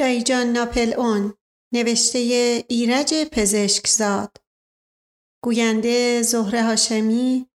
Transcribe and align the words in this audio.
دایجان 0.00 0.46
ناپل 0.46 0.94
اون 0.94 1.34
نوشته 1.74 2.18
ایرج 2.68 3.14
پزشکزاد. 3.32 4.36
گوینده 5.44 6.22
زهره 6.22 6.62
هاشمی 6.62 7.46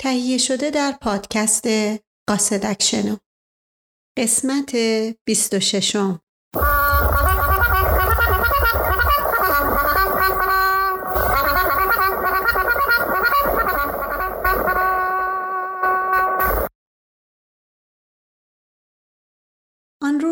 تهیه 0.00 0.38
شده 0.38 0.70
در 0.70 0.98
پادکست 1.00 1.64
قاصدکشنو 2.28 3.16
قسمت 4.18 4.76
26 5.26 5.96
آن 5.96 6.20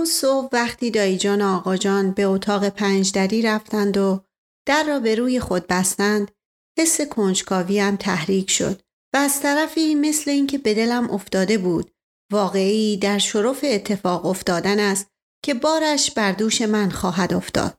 روز 0.00 0.10
صبح 0.10 0.48
وقتی 0.52 0.90
دایجان 0.90 1.42
و 1.42 1.56
آقا 1.56 1.76
جان 1.76 2.10
به 2.10 2.22
اتاق 2.22 2.68
پنجدری 2.68 3.42
رفتند 3.42 3.96
و 3.96 4.24
در 4.66 4.84
را 4.84 5.00
به 5.00 5.14
روی 5.14 5.40
خود 5.40 5.66
بستند 5.66 6.30
حس 6.78 7.00
کنجکاوی 7.00 7.78
هم 7.78 7.96
تحریک 7.96 8.50
شد 8.50 8.82
و 9.14 9.16
از 9.16 9.40
طرفی 9.40 9.94
مثل 9.94 10.30
اینکه 10.30 10.58
به 10.58 10.74
دلم 10.74 11.10
افتاده 11.10 11.58
بود 11.58 11.90
واقعی 12.32 12.96
در 12.96 13.18
شرف 13.18 13.60
اتفاق 13.64 14.26
افتادن 14.26 14.80
است 14.80 15.06
که 15.44 15.54
بارش 15.54 16.10
بر 16.10 16.32
دوش 16.32 16.62
من 16.62 16.90
خواهد 16.90 17.34
افتاد. 17.34 17.78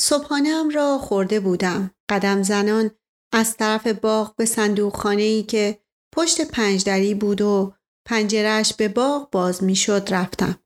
صبحانه 0.00 0.70
را 0.74 0.98
خورده 0.98 1.40
بودم. 1.40 1.90
قدم 2.10 2.42
زنان 2.42 2.90
از 3.32 3.56
طرف 3.56 3.86
باغ 3.86 4.36
به 4.36 4.44
صندوق 4.44 4.96
خانه 4.96 5.22
ای 5.22 5.42
که 5.42 5.80
پشت 6.14 6.40
پنجدری 6.40 7.14
بود 7.14 7.40
و 7.40 7.74
پنجرش 8.08 8.74
به 8.74 8.88
باغ 8.88 9.30
باز 9.30 9.64
می 9.64 9.76
شد 9.76 10.08
رفتم. 10.10 10.65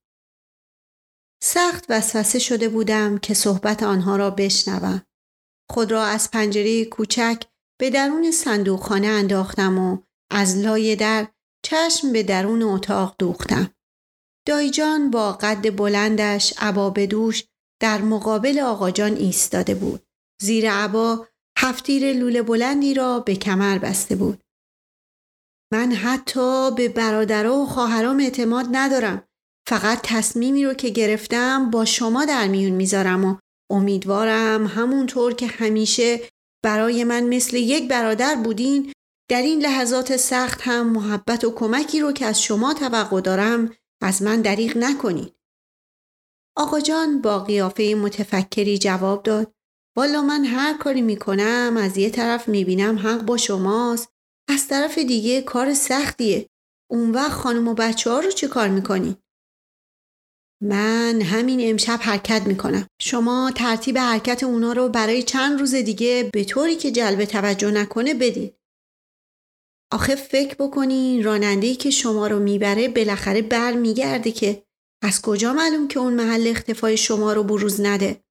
سخت 1.43 1.85
وسوسه 1.89 2.39
شده 2.39 2.69
بودم 2.69 3.19
که 3.19 3.35
صحبت 3.35 3.83
آنها 3.83 4.17
را 4.17 4.31
بشنوم. 4.31 5.03
خود 5.71 5.93
را 5.93 6.05
از 6.05 6.31
پنجره 6.31 6.85
کوچک 6.85 7.43
به 7.81 7.91
درون 7.91 8.31
صندوق 8.31 8.81
خانه 8.81 9.07
انداختم 9.07 9.79
و 9.79 9.99
از 10.31 10.57
لای 10.57 10.97
در 10.97 11.29
چشم 11.65 12.13
به 12.13 12.23
درون 12.23 12.63
اتاق 12.63 13.15
دوختم. 13.19 13.75
دایجان 14.47 15.11
با 15.11 15.33
قد 15.33 15.77
بلندش 15.77 16.55
عبا 16.59 16.91
دوش 16.91 17.45
در 17.83 18.01
مقابل 18.01 18.59
آقاجان 18.59 19.17
ایستاده 19.17 19.75
بود. 19.75 20.03
زیر 20.43 20.73
عبا 20.73 21.27
هفتیر 21.59 22.13
لوله 22.13 22.43
بلندی 22.43 22.95
را 22.95 23.21
به 23.21 23.37
کمر 23.37 23.79
بسته 23.79 24.17
بود. 24.17 24.43
من 25.73 25.93
حتی 25.93 26.71
به 26.71 26.89
برادرها 26.89 27.57
و 27.57 27.67
خواهرام 27.67 28.21
اعتماد 28.21 28.67
ندارم. 28.73 29.30
فقط 29.71 30.01
تصمیمی 30.03 30.65
رو 30.65 30.75
که 30.75 30.89
گرفتم 30.89 31.71
با 31.71 31.85
شما 31.85 32.25
در 32.25 32.49
میون 32.49 32.73
می‌ذارم 32.73 33.25
و 33.25 33.37
امیدوارم 33.73 34.67
همونطور 34.67 35.35
که 35.35 35.47
همیشه 35.47 36.21
برای 36.65 37.05
من 37.05 37.23
مثل 37.25 37.57
یک 37.57 37.89
برادر 37.89 38.35
بودین 38.35 38.93
در 39.31 39.43
این 39.43 39.63
لحظات 39.63 40.17
سخت 40.17 40.61
هم 40.63 40.89
محبت 40.89 41.45
و 41.45 41.51
کمکی 41.51 42.01
رو 42.01 42.13
که 42.13 42.27
از 42.27 42.43
شما 42.43 42.75
توقع 42.75 43.21
دارم 43.21 43.75
از 44.03 44.23
من 44.23 44.43
دریغ 44.43 44.77
نکنید. 44.77 45.35
آقا 46.57 46.81
جان 46.81 47.21
با 47.21 47.39
قیافه 47.39 47.95
متفکری 47.95 48.79
جواب 48.79 49.23
داد 49.23 49.53
والا 49.97 50.23
من 50.23 50.45
هر 50.45 50.79
کاری 50.79 51.03
می‌کنم 51.03 51.77
از 51.81 51.97
یه 51.97 52.11
طرف 52.11 52.49
می‌بینم 52.49 52.99
حق 52.99 53.23
با 53.23 53.37
شماست 53.37 54.09
از 54.49 54.69
طرف 54.69 54.99
دیگه 54.99 55.43
کار 55.43 55.75
سختیه 55.75 56.49
اون 56.91 57.11
وقت 57.11 57.31
خانم 57.33 57.69
و 57.69 57.75
بچه 57.75 58.11
ها 58.11 58.21
رو 58.21 58.31
چه 58.31 58.49
کار 58.49 58.69
می‌کنی؟ 58.69 59.17
من 60.63 61.23
همین 61.23 61.71
امشب 61.71 61.99
حرکت 62.03 62.43
می‌کنم. 62.47 62.87
شما 63.01 63.53
ترتیب 63.57 63.99
حرکت 63.99 64.43
اونا 64.43 64.73
رو 64.73 64.89
برای 64.89 65.23
چند 65.23 65.61
روز 65.61 65.75
دیگه 65.75 66.31
به 66.33 66.45
طوری 66.45 66.77
که 66.77 66.91
جلب 66.91 67.25
توجه 67.25 67.71
نکنه 67.71 68.15
بدین. 68.15 68.51
آخه 69.93 70.15
فکر 70.15 70.55
بکنین 70.55 71.25
رانندهی 71.25 71.75
که 71.75 71.91
شما 71.91 72.27
رو 72.27 72.39
می‌بره 72.39 72.89
بالاخره 72.89 73.43
بر 73.43 73.73
میگرده 73.73 74.33
که 74.33 74.63
از 75.03 75.23
کجا 75.23 75.53
معلوم 75.53 75.89
که 75.89 76.01
اون 76.01 76.15
محل 76.15 76.47
اختفای 76.47 76.97
شما 76.97 77.33
رو 77.33 77.43
بروز 77.43 77.81
نده؟ 77.81 78.25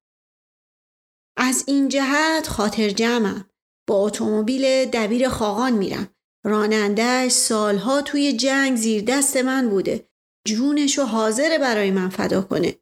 از 1.36 1.64
این 1.66 1.88
جهت 1.88 2.48
خاطر 2.48 2.88
جمعم. 2.88 3.50
با 3.88 3.94
اتومبیل 3.94 4.84
دبیر 4.84 5.28
خاقان 5.28 5.72
میرم. 5.72 6.14
رانندهش 6.46 7.32
سالها 7.32 8.02
توی 8.02 8.32
جنگ 8.32 8.76
زیر 8.76 9.04
دست 9.04 9.36
من 9.36 9.68
بوده. 9.68 10.09
جونشو 10.46 11.02
حاضر 11.02 11.58
برای 11.58 11.90
من 11.90 12.08
فدا 12.08 12.42
کنه 12.42 12.76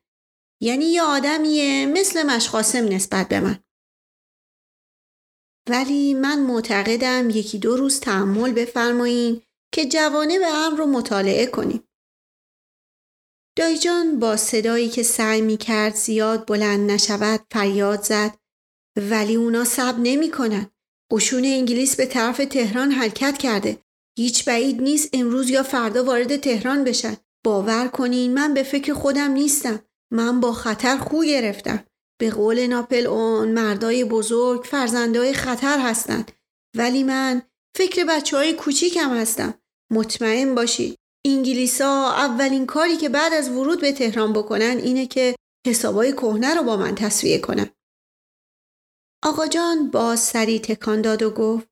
یعنی 0.63 0.85
یه 0.85 1.03
آدمیه 1.03 1.87
مثل 1.87 2.23
مشقاسم 2.23 2.85
نسبت 2.85 3.29
به 3.29 3.41
من 3.41 3.59
ولی 5.71 6.15
من 6.15 6.41
معتقدم 6.41 7.31
یکی 7.31 7.59
دو 7.59 7.77
روز 7.77 8.01
تحمل 8.01 8.53
بفرمایین 8.53 9.43
که 9.75 9.87
جوانه 9.87 10.39
به 10.39 10.47
امر 10.47 10.79
رو 10.79 10.87
مطالعه 10.87 11.47
کنیم 11.47 11.89
دایجان 13.59 14.19
با 14.19 14.37
صدایی 14.37 14.89
که 14.89 15.03
سعی 15.03 15.41
می 15.41 15.57
کرد 15.57 15.95
زیاد 15.95 16.47
بلند 16.47 16.91
نشود 16.91 17.47
فریاد 17.51 18.03
زد 18.03 18.39
ولی 19.11 19.35
اونا 19.35 19.65
سب 19.65 19.95
نمی 19.99 20.31
کنن. 20.31 20.71
قشون 21.13 21.45
انگلیس 21.45 21.97
به 21.97 22.07
طرف 22.07 22.37
تهران 22.37 22.91
حرکت 22.91 23.39
کرده. 23.39 23.79
هیچ 24.19 24.45
بعید 24.45 24.83
نیست 24.83 25.09
امروز 25.13 25.51
یا 25.51 25.63
فردا 25.63 26.05
وارد 26.05 26.37
تهران 26.37 26.85
بشن. 26.85 27.17
باور 27.49 27.89
کنین 27.89 28.35
من 28.35 28.55
به 28.55 28.63
فکر 28.63 28.95
خودم 28.95 29.31
نیستم. 29.31 29.81
من 30.13 30.41
با 30.41 30.53
خطر 30.53 30.97
خو 30.99 31.25
گرفتم. 31.25 31.85
به 32.21 32.31
قول 32.31 32.67
ناپل 32.67 33.07
اون 33.07 33.53
مردای 33.53 34.05
بزرگ 34.05 34.65
فرزندای 34.65 35.33
خطر 35.33 35.79
هستند. 35.79 36.33
ولی 36.77 37.03
من 37.03 37.43
فکر 37.77 38.05
بچه 38.05 38.37
های 38.37 38.53
کوچیکم 38.53 39.17
هستم. 39.17 39.55
مطمئن 39.93 40.55
باشید. 40.55 40.99
انگلیسا 41.27 42.11
اولین 42.11 42.67
کاری 42.67 42.97
که 42.97 43.09
بعد 43.09 43.33
از 43.33 43.49
ورود 43.49 43.81
به 43.81 43.93
تهران 43.93 44.33
بکنن 44.33 44.77
اینه 44.83 45.07
که 45.07 45.37
حسابای 45.67 46.13
کهنه 46.13 46.55
رو 46.55 46.63
با 46.63 46.77
من 46.77 46.95
تصویه 46.95 47.39
کنن. 47.39 47.71
آقا 49.25 49.47
جان 49.47 49.91
باز 49.91 50.21
سری 50.21 50.59
تکان 50.59 51.03
داد 51.03 51.23
و 51.23 51.31
گفت 51.31 51.67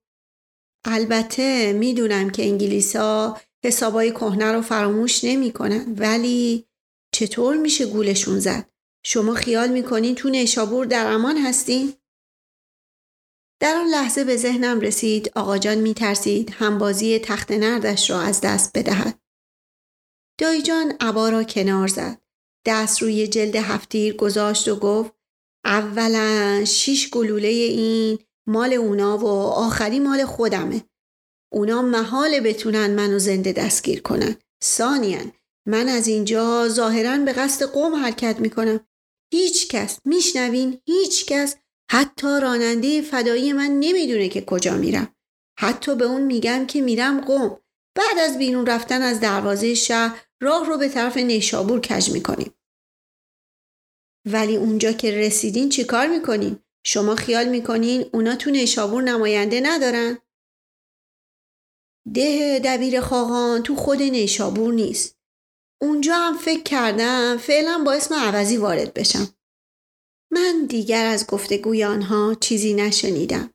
البته 0.86 1.72
می‌دونم 1.72 2.30
که 2.30 2.42
انگلیسا 2.46 3.40
حسابای 3.66 4.10
کهنه 4.10 4.52
رو 4.52 4.62
فراموش 4.62 5.24
نمی‌کنن 5.24 5.94
ولی 5.98 6.66
چطور 7.14 7.56
میشه 7.56 7.86
گولشون 7.86 8.38
زد؟ 8.38 8.70
شما 9.04 9.34
خیال 9.34 9.68
می‌کنین 9.68 10.14
تو 10.14 10.28
نیشابور 10.28 10.86
در 10.86 11.06
امان 11.06 11.36
هستین؟ 11.36 11.94
در 13.60 13.76
آن 13.76 13.86
لحظه 13.86 14.24
به 14.24 14.36
ذهنم 14.36 14.80
رسید 14.80 15.32
آقا 15.34 15.58
جان 15.58 15.78
میترسید 15.78 16.50
همبازی 16.50 17.18
تخت 17.18 17.52
نردش 17.52 18.10
را 18.10 18.20
از 18.20 18.40
دست 18.40 18.78
بدهد. 18.78 19.20
دایی 20.38 20.62
جان 20.62 20.92
عبا 21.00 21.28
را 21.28 21.44
کنار 21.44 21.88
زد. 21.88 22.20
دست 22.66 23.02
روی 23.02 23.26
جلد 23.26 23.56
هفتیر 23.56 24.16
گذاشت 24.16 24.68
و 24.68 24.76
گفت 24.76 25.12
اولا 25.64 26.64
شیش 26.64 27.10
گلوله 27.10 27.48
این 27.48 28.18
مال 28.46 28.72
اونا 28.72 29.18
و 29.18 29.26
آخری 29.50 30.00
مال 30.00 30.24
خودمه. 30.24 30.84
اونا 31.52 31.82
محال 31.82 32.40
بتونن 32.40 32.90
منو 32.94 33.18
زنده 33.18 33.52
دستگیر 33.52 34.02
کنن. 34.02 34.36
ثانیان 34.64 35.32
من 35.68 35.88
از 35.88 36.08
اینجا 36.08 36.68
ظاهرا 36.68 37.18
به 37.18 37.32
قصد 37.32 37.66
قوم 37.66 37.94
حرکت 37.94 38.40
می‌کنم. 38.40 38.80
هیچ 39.32 39.68
کس 39.68 39.98
میشنوین 40.04 40.80
هیچ 40.86 41.26
کس 41.26 41.56
حتی 41.90 42.40
راننده 42.42 43.02
فدایی 43.02 43.52
من 43.52 43.70
نمی‌دونه 43.80 44.28
که 44.28 44.40
کجا 44.40 44.74
میرم. 44.74 45.14
حتی 45.58 45.94
به 45.94 46.04
اون 46.04 46.22
میگم 46.22 46.66
که 46.66 46.80
میرم 46.80 47.20
قوم. 47.20 47.60
بعد 47.96 48.18
از 48.18 48.38
بیرون 48.38 48.66
رفتن 48.66 49.02
از 49.02 49.20
دروازه 49.20 49.74
شهر 49.74 50.26
راه 50.42 50.66
رو 50.66 50.78
به 50.78 50.88
طرف 50.88 51.16
نیشابور 51.16 51.80
کج 51.80 52.10
می‌کنیم. 52.10 52.54
ولی 54.32 54.56
اونجا 54.56 54.92
که 54.92 55.10
رسیدین 55.10 55.68
چیکار 55.68 56.06
می‌کنین؟ 56.06 56.58
شما 56.86 57.14
خیال 57.14 57.48
می‌کنین 57.48 58.10
اونا 58.12 58.36
تو 58.36 58.50
نیشابور 58.50 59.02
نماینده 59.02 59.60
ندارن؟ 59.60 60.18
ده 62.14 62.60
دبیر 62.64 63.00
خاقان 63.00 63.62
تو 63.62 63.76
خود 63.76 64.02
نیشابور 64.02 64.74
نیست. 64.74 65.16
اونجا 65.82 66.14
هم 66.14 66.38
فکر 66.38 66.62
کردم 66.62 67.36
فعلا 67.36 67.82
با 67.86 67.92
اسم 67.92 68.14
عوضی 68.14 68.56
وارد 68.56 68.94
بشم. 68.94 69.28
من 70.32 70.66
دیگر 70.68 71.06
از 71.06 71.26
گفتگوی 71.26 71.84
آنها 71.84 72.34
چیزی 72.40 72.74
نشنیدم. 72.74 73.50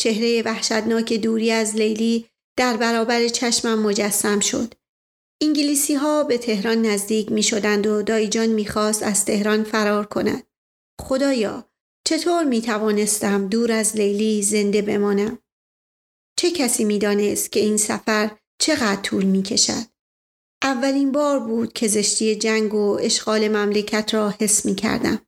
چهره 0.00 0.42
وحشتناک 0.42 1.12
دوری 1.12 1.50
از 1.50 1.76
لیلی 1.76 2.26
در 2.58 2.76
برابر 2.76 3.28
چشمم 3.28 3.78
مجسم 3.82 4.40
شد. 4.40 4.74
انگلیسی 5.42 5.94
ها 5.94 6.24
به 6.24 6.38
تهران 6.38 6.82
نزدیک 6.82 7.32
می 7.32 7.42
شدند 7.42 7.86
و 7.86 8.02
دایجان 8.02 8.46
می 8.46 8.66
خواست 8.66 9.02
از 9.02 9.24
تهران 9.24 9.64
فرار 9.64 10.06
کند. 10.06 10.46
خدایا 11.00 11.68
چطور 12.08 12.44
می 12.44 12.62
توانستم 12.62 13.48
دور 13.48 13.72
از 13.72 13.96
لیلی 13.96 14.42
زنده 14.42 14.82
بمانم؟ 14.82 15.38
چه 16.38 16.50
کسی 16.50 16.84
می 16.84 16.98
دانست 16.98 17.52
که 17.52 17.60
این 17.60 17.76
سفر 17.76 18.30
چقدر 18.60 19.00
طول 19.00 19.24
می 19.24 19.42
کشد؟ 19.42 19.86
اولین 20.62 21.12
بار 21.12 21.38
بود 21.40 21.72
که 21.72 21.88
زشتی 21.88 22.36
جنگ 22.36 22.74
و 22.74 22.98
اشغال 23.00 23.48
مملکت 23.48 24.14
را 24.14 24.34
حس 24.40 24.66
می 24.66 24.74
کردم. 24.74 25.26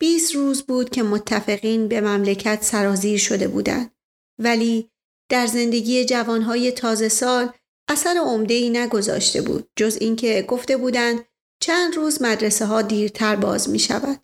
20 0.00 0.34
روز 0.34 0.62
بود 0.62 0.90
که 0.90 1.02
متفقین 1.02 1.88
به 1.88 2.00
مملکت 2.00 2.62
سرازیر 2.62 3.18
شده 3.18 3.48
بودند 3.48 3.94
ولی 4.38 4.90
در 5.30 5.46
زندگی 5.46 6.04
جوانهای 6.04 6.72
تازه 6.72 7.08
سال 7.08 7.52
اثر 7.88 8.16
عمده 8.24 8.54
ای 8.54 8.70
نگذاشته 8.70 9.42
بود 9.42 9.70
جز 9.76 9.98
اینکه 10.00 10.44
گفته 10.48 10.76
بودند 10.76 11.24
چند 11.62 11.96
روز 11.96 12.22
مدرسه 12.22 12.66
ها 12.66 12.82
دیرتر 12.82 13.36
باز 13.36 13.70
می 13.70 13.78
شود 13.78 14.20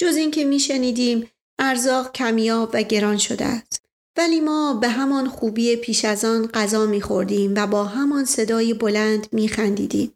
جز 0.00 0.16
اینکه 0.16 0.44
می 0.44 0.60
شنیدیم 0.60 1.30
ارزاق 1.58 2.12
کمیاب 2.12 2.70
و 2.72 2.82
گران 2.82 3.18
شده 3.18 3.44
است 3.44 3.83
ولی 4.16 4.40
ما 4.40 4.74
به 4.74 4.88
همان 4.88 5.28
خوبی 5.28 5.76
پیش 5.76 6.04
از 6.04 6.24
آن 6.24 6.46
غذا 6.46 6.86
می 6.86 7.00
خوردیم 7.00 7.54
و 7.56 7.66
با 7.66 7.84
همان 7.84 8.24
صدای 8.24 8.74
بلند 8.74 9.26
می 9.32 9.48
خندیدیم. 9.48 10.14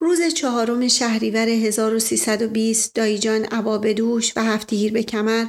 روز 0.00 0.22
چهارم 0.22 0.88
شهریور 0.88 1.48
1320 1.48 2.94
دایجان 2.94 3.44
عبا 3.44 3.78
دوش 3.78 4.32
و 4.36 4.44
هفتگیر 4.44 4.92
به 4.92 5.02
کمر 5.02 5.46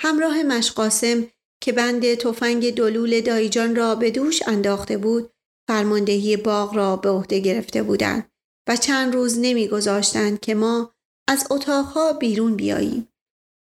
همراه 0.00 0.42
مشقاسم 0.42 1.26
که 1.60 1.72
بند 1.72 2.14
تفنگ 2.14 2.74
دلول 2.74 3.20
دایجان 3.20 3.76
را 3.76 3.94
به 3.94 4.10
دوش 4.10 4.42
انداخته 4.48 4.98
بود 4.98 5.30
فرماندهی 5.68 6.36
باغ 6.36 6.76
را 6.76 6.96
به 6.96 7.10
عهده 7.10 7.38
گرفته 7.38 7.82
بودند 7.82 8.30
و 8.68 8.76
چند 8.76 9.14
روز 9.14 9.38
نمیگذاشتند 9.38 10.40
که 10.40 10.54
ما 10.54 10.94
از 11.28 11.46
اتاقها 11.50 12.12
بیرون 12.12 12.56
بیاییم. 12.56 13.08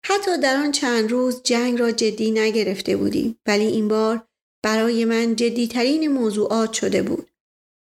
حتی 0.06 0.38
در 0.38 0.56
آن 0.56 0.72
چند 0.72 1.10
روز 1.10 1.42
جنگ 1.42 1.78
را 1.78 1.90
جدی 1.90 2.30
نگرفته 2.30 2.96
بودیم 2.96 3.40
ولی 3.46 3.66
این 3.66 3.88
بار 3.88 4.28
برای 4.64 5.04
من 5.04 5.36
جدیترین 5.36 6.08
موضوعات 6.08 6.72
شده 6.72 7.02
بود. 7.02 7.30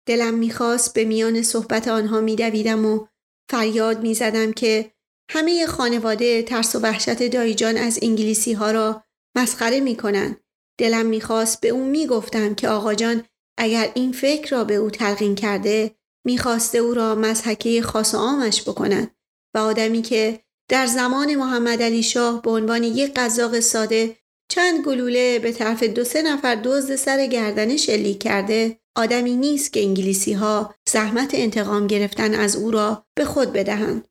دلم 0.07 0.33
می‌خواست 0.33 0.93
به 0.93 1.03
میان 1.03 1.41
صحبت 1.41 1.87
آنها 1.87 2.21
میدویدم 2.21 2.85
و 2.85 3.07
فریاد 3.51 4.01
می‌زدم 4.01 4.53
که 4.53 4.91
همه 5.31 5.65
خانواده 5.65 6.41
ترس 6.41 6.75
و 6.75 6.79
وحشت 6.79 7.23
دایجان 7.23 7.77
از 7.77 7.99
انگلیسی 8.01 8.53
ها 8.53 8.71
را 8.71 9.03
مسخره 9.37 9.79
می‌کنند. 9.79 10.37
دلم 10.79 11.05
می‌خواست 11.05 11.61
به 11.61 11.69
او 11.69 11.83
می‌گفتم 11.83 12.55
که 12.55 12.69
آقا 12.69 12.93
جان 12.93 13.23
اگر 13.59 13.91
این 13.95 14.11
فکر 14.11 14.55
را 14.55 14.63
به 14.63 14.75
او 14.75 14.89
تلقین 14.89 15.35
کرده 15.35 15.95
می‌خواسته 16.25 16.77
او 16.77 16.93
را 16.93 17.15
مزحکه 17.15 17.81
خاص 17.81 18.13
و 18.13 18.17
عامش 18.17 18.61
بکنند 18.61 19.15
و 19.55 19.57
آدمی 19.57 20.01
که 20.01 20.39
در 20.71 20.85
زمان 20.85 21.35
محمد 21.35 21.81
علی 21.81 22.03
شاه 22.03 22.41
به 22.41 22.51
عنوان 22.51 22.83
یک 22.83 23.13
قزاق 23.15 23.59
ساده 23.59 24.17
چند 24.51 24.85
گلوله 24.85 25.39
به 25.39 25.51
طرف 25.51 25.83
دو 25.83 26.03
سه 26.03 26.21
نفر 26.21 26.55
دزد 26.55 26.95
سر 26.95 27.25
گردن 27.25 27.77
شلیک 27.77 28.23
کرده 28.23 28.79
آدمی 28.95 29.35
نیست 29.35 29.73
که 29.73 29.79
انگلیسی 29.79 30.33
ها 30.33 30.75
زحمت 30.89 31.31
انتقام 31.33 31.87
گرفتن 31.87 32.33
از 32.33 32.55
او 32.55 32.71
را 32.71 33.05
به 33.15 33.25
خود 33.25 33.53
بدهند. 33.53 34.07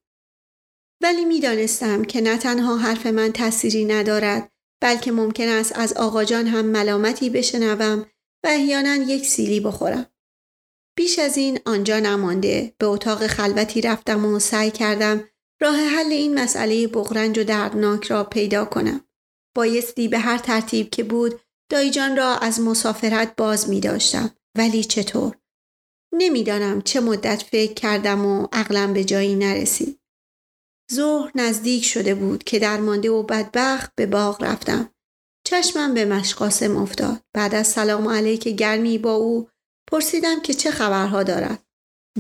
ولی 1.03 1.25
می‌دانستم 1.25 2.05
که 2.05 2.21
نه 2.21 2.39
تنها 2.39 2.77
حرف 2.77 3.07
من 3.07 3.33
تأثیری 3.33 3.85
ندارد 3.85 4.53
بلکه 4.83 5.13
ممکن 5.13 5.49
است 5.49 5.79
از 5.79 5.93
آقاجان 5.93 6.47
هم 6.47 6.65
ملامتی 6.65 7.31
بشنوم 7.31 8.07
و 8.45 8.49
احیانا 8.49 8.95
یک 8.95 9.27
سیلی 9.27 9.61
بخورم. 9.61 10.07
بیش 10.97 11.19
از 11.19 11.37
این 11.37 11.61
آنجا 11.67 11.99
نمانده 11.99 12.75
به 12.79 12.87
اتاق 12.87 13.27
خلوتی 13.27 13.81
رفتم 13.81 14.25
و 14.25 14.39
سعی 14.39 14.71
کردم 14.71 15.30
راه 15.63 15.77
حل 15.77 16.13
این 16.13 16.39
مسئله 16.39 16.87
بغرنج 16.87 17.39
و 17.39 17.45
دردناک 17.45 18.05
را 18.05 18.25
پیدا 18.25 18.65
کنم. 18.65 19.01
بایستی 19.57 20.09
به 20.09 20.19
هر 20.19 20.39
ترتیب 20.39 20.91
که 20.91 21.05
بود 21.05 21.41
دایجان 21.71 22.17
را 22.17 22.37
از 22.37 22.61
مسافرت 22.61 23.37
باز 23.37 23.69
می 23.69 23.81
داشتم. 23.81 24.31
ولی 24.59 24.85
چطور؟ 24.85 25.37
نمی‌دانم 26.15 26.83
چه 26.83 27.01
مدت 27.01 27.43
فکر 27.43 27.75
کردم 27.75 28.27
و 28.27 28.47
عقلم 28.53 28.93
به 28.93 29.05
جایی 29.05 29.35
نرسید. 29.35 30.01
ظهر 30.93 31.31
نزدیک 31.35 31.85
شده 31.85 32.15
بود 32.15 32.45
که 32.45 32.59
درمانده 32.59 33.11
و 33.11 33.23
بدبخت 33.23 33.93
به 33.95 34.07
باغ 34.07 34.45
رفتم. 34.45 34.91
چشمم 35.47 35.95
به 35.95 36.05
مشقاسم 36.05 36.77
افتاد. 36.77 37.23
بعد 37.35 37.55
از 37.55 37.67
سلام 37.67 38.09
علیک 38.09 38.49
گرمی 38.49 38.99
با 38.99 39.15
او 39.15 39.49
پرسیدم 39.91 40.41
که 40.41 40.55
چه 40.55 40.71
خبرها 40.71 41.23
دارد. 41.23 41.63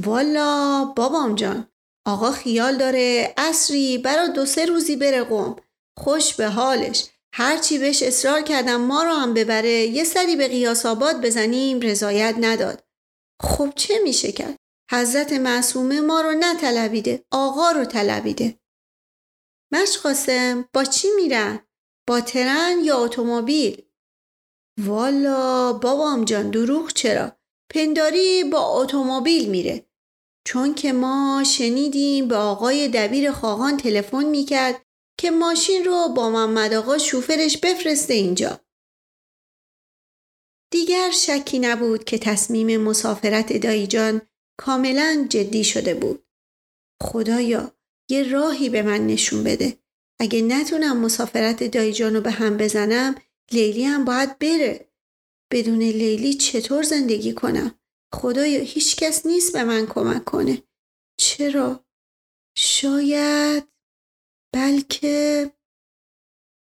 والا 0.02 0.84
بابام 0.84 1.34
جان 1.34 1.69
آقا 2.10 2.30
خیال 2.30 2.76
داره 2.76 3.34
اصری 3.36 3.98
برا 3.98 4.26
دو 4.26 4.46
سه 4.46 4.66
روزی 4.66 4.96
بره 4.96 5.22
قوم 5.24 5.56
خوش 5.98 6.34
به 6.34 6.48
حالش. 6.48 7.04
هرچی 7.34 7.78
بهش 7.78 8.02
اصرار 8.02 8.42
کردم 8.42 8.80
ما 8.80 9.02
رو 9.02 9.12
هم 9.12 9.34
ببره. 9.34 9.70
یه 9.70 10.04
سری 10.04 10.36
به 10.36 10.48
قیاس 10.48 10.86
آباد 10.86 11.20
بزنیم 11.20 11.80
رضایت 11.80 12.34
نداد. 12.40 12.84
خب 13.42 13.72
چه 13.76 13.98
میشه 13.98 14.32
کرد؟ 14.32 14.56
حضرت 14.90 15.32
معصومه 15.32 16.00
ما 16.00 16.20
رو 16.20 16.32
نطلبیده 16.32 17.24
آقا 17.30 17.70
رو 17.70 17.84
طلبیده. 17.84 18.60
مشقاسم 19.72 20.68
با 20.72 20.84
چی 20.84 21.08
میرن؟ 21.16 21.60
با 22.08 22.20
ترن 22.20 22.78
یا 22.84 22.98
اتومبیل؟ 22.98 23.82
والا 24.78 25.72
بابام 25.72 26.24
جان 26.24 26.50
دروغ 26.50 26.92
چرا؟ 26.92 27.32
پنداری 27.74 28.44
با 28.44 28.80
اتومبیل 28.80 29.48
میره. 29.48 29.89
چون 30.44 30.75
که 30.75 30.92
ما 30.92 31.44
شنیدیم 31.46 32.28
به 32.28 32.37
آقای 32.37 32.88
دبیر 32.88 33.32
خواهان 33.32 33.76
تلفن 33.76 34.25
می‌کرد 34.25 34.82
که 35.19 35.31
ماشین 35.31 35.84
رو 35.84 36.08
با 36.08 36.31
محمد 36.31 36.75
آقا 36.75 36.98
شوفرش 36.98 37.58
بفرسته 37.58 38.14
اینجا. 38.14 38.60
دیگر 40.72 41.10
شکی 41.10 41.58
نبود 41.58 42.04
که 42.04 42.19
تصمیم 42.19 42.81
مسافرت 42.81 43.52
دایجان 43.52 44.22
کاملا 44.58 45.26
جدی 45.31 45.64
شده 45.64 45.94
بود. 45.94 46.25
خدایا 47.02 47.75
یه 48.10 48.32
راهی 48.32 48.69
به 48.69 48.82
من 48.82 49.06
نشون 49.06 49.44
بده. 49.44 49.78
اگه 50.20 50.43
نتونم 50.43 50.96
مسافرت 50.96 51.64
دایجان 51.64 52.14
رو 52.14 52.20
به 52.20 52.31
هم 52.31 52.56
بزنم 52.56 53.14
لیلی 53.52 53.84
هم 53.84 54.04
باید 54.04 54.38
بره. 54.38 54.88
بدون 55.52 55.78
لیلی 55.78 56.34
چطور 56.34 56.82
زندگی 56.82 57.32
کنم؟ 57.32 57.80
خدایا 58.14 58.60
هیچ 58.60 58.96
کس 58.96 59.26
نیست 59.26 59.52
به 59.52 59.64
من 59.64 59.86
کمک 59.86 60.24
کنه. 60.24 60.62
چرا؟ 61.20 61.84
شاید 62.56 63.68
بلکه 64.54 65.50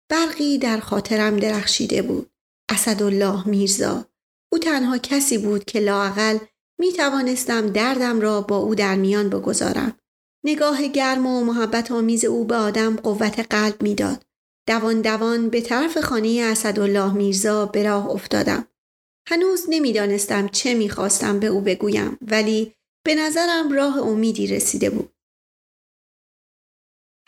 برقی 0.10 0.58
در 0.58 0.80
خاطرم 0.80 1.38
درخشیده 1.38 2.02
بود. 2.02 2.32
اسدالله 2.70 3.48
میرزا. 3.48 4.06
او 4.52 4.60
تنها 4.60 4.98
کسی 4.98 5.38
بود 5.38 5.66
که 5.66 5.80
لاقل 5.80 6.38
می 6.80 6.94
توانستم 6.94 7.70
دردم 7.70 8.22
را 8.22 8.42
با 8.42 8.58
او 8.58 8.76
در 8.76 8.96
میان 8.96 9.30
بگذارم. 9.30 10.00
نگاه 10.46 10.88
گرم 10.88 11.28
و 11.28 11.44
محبت 11.44 11.92
آمیز 11.92 12.26
او 12.26 12.46
به 12.46 12.56
آدم 12.56 12.96
قوت 12.96 13.40
قلب 13.40 13.82
می‌داد. 13.84 14.26
دوان 14.68 15.02
دوان 15.02 15.50
به 15.50 15.62
طرف 15.62 15.98
خانه 15.98 16.42
اسدالله 16.52 17.14
میرزا 17.14 17.66
به 17.66 17.84
راه 17.84 18.10
افتادم. 18.10 18.68
هنوز 19.28 19.66
نمی‌دانستم 19.70 20.48
چه 20.48 20.74
می‌خواستم 20.74 21.40
به 21.40 21.48
او 21.48 21.62
بگویم 21.62 22.18
ولی 22.22 22.74
به 23.06 23.16
نظرم 23.16 23.72
راه 23.72 23.98
امیدی 23.98 24.48
رسیده 24.48 24.90
بود. 24.90 25.10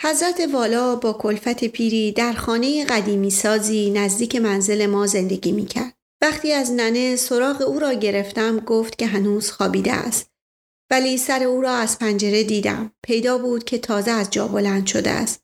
حضرت 0.01 0.49
والا 0.53 0.95
با 0.95 1.13
کلفت 1.13 1.65
پیری 1.65 2.11
در 2.11 2.33
خانه 2.33 2.85
قدیمی 2.85 3.29
سازی 3.29 3.91
نزدیک 3.91 4.35
منزل 4.35 4.85
ما 4.85 5.07
زندگی 5.07 5.51
می‌کرد. 5.51 5.93
وقتی 6.21 6.51
از 6.51 6.71
ننه 6.71 7.15
سراغ 7.15 7.61
او 7.61 7.79
را 7.79 7.93
گرفتم 7.93 8.59
گفت 8.59 8.97
که 8.97 9.07
هنوز 9.07 9.51
خوابیده 9.51 9.93
است. 9.93 10.29
ولی 10.91 11.17
سر 11.17 11.43
او 11.43 11.61
را 11.61 11.71
از 11.71 11.99
پنجره 11.99 12.43
دیدم. 12.43 12.91
پیدا 13.03 13.37
بود 13.37 13.63
که 13.63 13.77
تازه 13.77 14.11
از 14.11 14.29
جا 14.29 14.47
بلند 14.47 14.87
شده 14.87 15.09
است. 15.09 15.43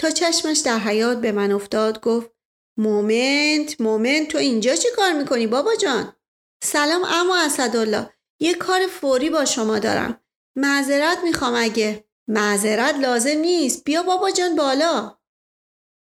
تا 0.00 0.10
چشمش 0.10 0.58
در 0.58 0.78
حیاط 0.78 1.20
به 1.20 1.32
من 1.32 1.52
افتاد 1.52 2.00
گفت 2.00 2.30
moment 2.78 3.80
moment 3.80 4.28
تو 4.28 4.38
اینجا 4.38 4.74
چی 4.74 4.88
کار 4.96 5.12
می‌کنی 5.12 5.46
بابا 5.46 5.74
جان؟ 5.74 6.16
سلام 6.62 7.04
عمو 7.04 7.44
اسدالله 7.44 8.10
یه 8.40 8.54
کار 8.54 8.86
فوری 8.86 9.30
با 9.30 9.44
شما 9.44 9.78
دارم. 9.78 10.20
معذرت 10.56 11.18
می‌خوام 11.24 11.54
اگه 11.56 12.04
معذرت 12.28 12.94
لازم 12.94 13.38
نیست 13.38 13.84
بیا 13.84 14.02
بابا 14.02 14.30
جان 14.30 14.56
بالا 14.56 15.18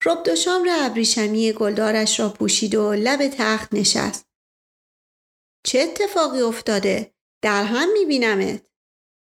robe 0.06 0.24
de 0.24 0.36
chambre 0.36 0.68
ابریشمی 0.72 1.54
گلدارش 1.54 2.20
را 2.20 2.30
پوشید 2.30 2.76
و 2.76 2.94
لب 2.94 3.28
تخت 3.28 3.74
نشست 3.74 4.28
چه 5.66 5.80
اتفاقی 5.80 6.42
افتاده؟ 6.42 7.16
در 7.42 7.64
هم 7.64 7.94
میبینمت 7.94 8.62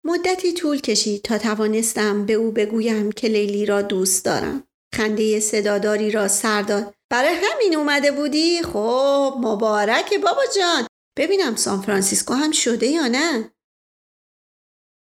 مدتی 0.06 0.54
طول 0.54 0.82
کشید 0.82 1.22
تا 1.22 1.38
توانستم 1.38 2.26
به 2.26 2.34
او 2.34 2.52
بگویم 2.52 3.12
که 3.12 3.28
لیلی 3.28 3.66
را 3.66 3.82
دوست 3.82 4.26
دارم 4.26 4.68
خنده 4.96 5.40
صداداری 5.40 6.12
را 6.12 6.28
سر 6.28 6.62
داد 6.62 6.96
برای 7.10 7.36
همین 7.44 7.76
اومده 7.76 8.12
بودی؟ 8.12 8.62
خب 8.62 9.38
مبارک 9.42 10.14
بابا 10.24 10.42
جان 10.56 10.88
ببینم 11.18 11.56
سان 11.56 11.82
فرانسیسکو 11.82 12.34
هم 12.34 12.52
شده 12.52 12.88
یا 12.88 13.08
نه؟ 13.08 13.52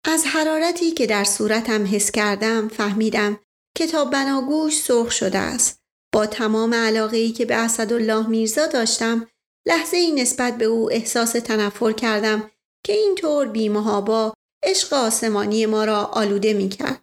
از 0.05 0.25
حرارتی 0.27 0.91
که 0.91 1.07
در 1.07 1.25
صورتم 1.25 1.87
حس 1.87 2.11
کردم 2.11 2.69
فهمیدم 2.69 3.41
کتاب 3.79 4.11
بناگوش 4.11 4.79
سرخ 4.79 5.11
شده 5.11 5.39
است. 5.39 5.79
با 6.15 6.27
تمام 6.27 6.75
علاقه 6.75 7.17
ای 7.17 7.33
که 7.33 7.45
به 7.45 7.55
اسدالله 7.55 8.27
میرزا 8.27 8.67
داشتم 8.67 9.29
لحظه 9.67 9.97
ای 9.97 10.13
نسبت 10.13 10.59
به 10.59 10.65
او 10.65 10.93
احساس 10.93 11.33
تنفر 11.33 11.93
کردم 11.93 12.51
که 12.87 12.93
اینطور 12.93 13.47
بیمهابا 13.47 14.35
عشق 14.65 14.93
آسمانی 14.93 15.67
ما 15.67 15.85
را 15.85 16.05
آلوده 16.05 16.53
می 16.53 16.69
کرد. 16.69 17.01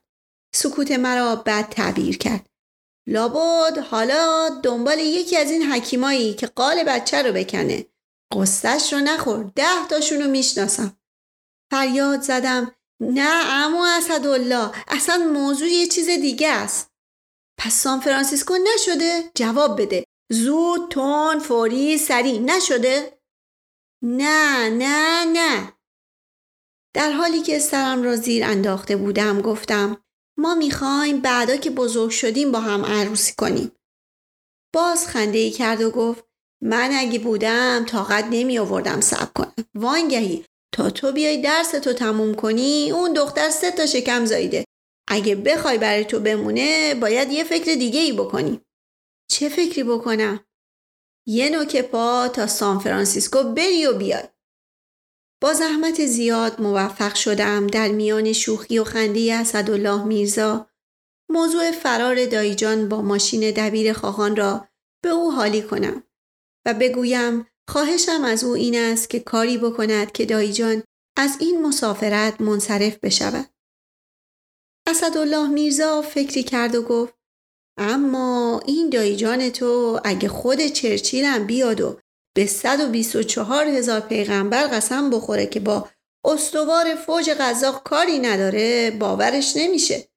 سکوت 0.56 0.92
مرا 0.92 1.36
بد 1.36 1.70
تعبیر 1.70 2.18
کرد. 2.18 2.46
لابد 3.12 3.78
حالا 3.78 4.50
دنبال 4.64 5.00
یکی 5.00 5.38
از 5.38 5.52
این 5.52 5.72
حکیمایی 5.72 6.34
که 6.34 6.48
قال 6.48 6.84
بچه 6.84 7.22
رو 7.22 7.34
بکنه. 7.34 7.86
قصتش 8.34 8.94
رو 8.94 9.00
نخور. 9.00 9.52
ده 9.56 9.88
تاشون 9.90 10.22
رو 10.22 10.30
می‌شناسم. 10.30 10.98
فریاد 11.72 12.22
زدم 12.22 12.76
نه 13.00 13.46
اما 13.46 13.88
اسدالله 13.98 14.72
اصلا 14.88 15.18
موضوع 15.18 15.68
یه 15.68 15.88
چیز 15.88 16.10
دیگه 16.10 16.50
است. 16.50 16.92
پس 17.60 17.74
سان 17.74 18.00
فرانسیسکو 18.00 18.58
نشده؟ 18.74 19.32
جواب 19.36 19.82
بده. 19.82 20.04
زود، 20.32 20.92
تون، 20.92 21.40
فوری، 21.40 21.98
سریع 21.98 22.40
نشده؟ 22.40 23.22
نه 24.04 24.70
نه 24.70 25.26
نه 25.26 25.74
در 26.96 27.12
حالی 27.12 27.42
که 27.42 27.60
سرم 27.60 28.04
را 28.04 28.16
زیر 28.16 28.46
انداخته 28.46 28.96
بودم 28.96 29.42
گفتم 29.42 30.04
ما 30.42 30.56
می‌خوایم 30.56 31.22
بعدا 31.22 31.56
که 31.56 31.70
بزرگ 31.70 32.12
شدیم 32.12 32.52
با 32.52 32.60
هم 32.60 32.86
عروسی 32.86 33.34
کنیم. 33.38 33.72
باز 34.74 35.08
خنده 35.08 35.38
ای 35.38 35.52
کرد 35.52 35.82
و 35.82 35.92
گفت 35.92 36.24
من 36.64 36.90
اگه 36.94 37.20
بودم 37.20 37.86
طاقت 37.86 38.26
نمی 38.30 38.60
آوردم 38.60 39.02
سب 39.02 39.34
کنم. 39.34 39.54
وانگهی 39.76 40.46
تا 40.74 40.90
تو 40.90 41.12
بیای 41.12 41.42
درس 41.42 41.72
تو 41.72 41.94
تموم 41.94 42.36
کنی 42.36 42.92
اون 42.92 43.14
دختر 43.14 43.50
سه 43.50 43.72
تا 43.72 43.86
شکم 43.86 44.26
زایده. 44.26 44.66
اگه 45.08 45.36
بخوای 45.36 45.78
برای 45.78 46.06
تو 46.06 46.20
بمونه 46.20 46.96
باید 46.96 47.32
یه 47.32 47.44
فکر 47.44 47.76
دیگه 47.76 48.00
ای 48.00 48.14
بکنی. 48.14 48.62
چه 49.32 49.50
فکری 49.50 49.84
بکنم؟ 49.84 50.46
یه 51.28 51.50
نوک 51.50 51.82
پا 51.82 52.28
تا 52.28 52.48
سان 52.48 52.80
فرانسیسکو 52.80 53.44
بری 53.44 53.86
و 53.86 53.98
بیای. 53.98 54.31
با 55.42 55.54
زحمت 55.54 56.06
زیاد 56.06 56.62
موفق 56.62 57.16
شدم 57.16 57.68
در 57.68 57.88
میان 57.88 58.34
شوخی 58.34 58.80
و 58.80 58.84
خنده 58.84 59.34
اسدالله 59.36 60.04
میرزا 60.04 60.70
موضوع 61.30 61.72
فرار 61.72 62.26
دایجان 62.26 62.90
با 62.90 63.02
ماشین 63.02 63.52
دبیر 63.52 63.94
خواهان 63.94 64.36
را 64.36 64.68
به 65.04 65.10
او 65.10 65.32
حالی 65.32 65.62
کنم 65.62 66.04
و 66.66 66.74
بگویم 66.74 67.48
خواهشم 67.70 68.24
از 68.24 68.44
او 68.44 68.54
این 68.54 68.80
است 68.80 69.10
که 69.10 69.20
کاری 69.20 69.58
بکند 69.58 70.12
که 70.12 70.26
دایجان 70.26 70.84
از 71.18 71.38
این 71.40 71.62
مسافرت 71.62 72.42
منصرف 72.42 72.98
بشود. 72.98 73.50
اسدالله 74.88 75.48
میرزا 75.48 76.02
فکری 76.02 76.44
کرد 76.44 76.76
و 76.76 76.82
گفت 76.82 77.14
اما 77.78 78.62
این 78.66 78.90
دایجان 78.90 79.50
تو 79.50 80.00
اگه 80.06 80.30
خود 80.30 80.68
چرچیلم 80.68 81.48
بیاد 81.48 81.82
و 81.82 82.00
به 82.34 82.46
124 82.46 83.66
هزار 83.66 84.00
پیغمبر 84.00 84.68
قسم 84.68 85.10
بخوره 85.10 85.46
که 85.46 85.60
با 85.60 85.90
استوار 86.26 86.96
فوج 86.96 87.30
قزاق 87.30 87.84
کاری 87.84 88.20
نداره 88.20 88.92
باورش 88.92 89.54
نمیشه. 89.56 90.08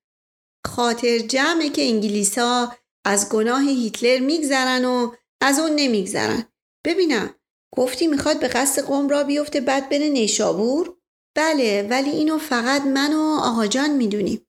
خاطر 0.67 1.19
جمعه 1.19 1.69
که 1.69 1.83
انگلیسا 1.83 2.77
از 3.07 3.29
گناه 3.29 3.63
هیتلر 3.63 4.19
میگذرن 4.19 4.85
و 4.85 5.13
از 5.41 5.59
اون 5.59 5.73
نمیگذرن. 5.73 6.45
ببینم 6.87 7.35
گفتی 7.77 8.07
می‌خواد 8.07 8.41
به 8.41 8.49
قصد 8.49 8.83
قوم 8.83 9.09
را 9.09 9.25
بیفته 9.25 9.61
بعد 9.61 9.89
بره 9.89 10.09
نیشابور؟ 10.09 10.97
بله 11.37 11.87
ولی 11.91 12.11
اینو 12.11 12.39
فقط 12.39 12.83
من 12.83 13.13
و 13.13 13.39
آقا 13.43 13.67
جان 13.67 13.91
می‌دونیم. 13.91 14.47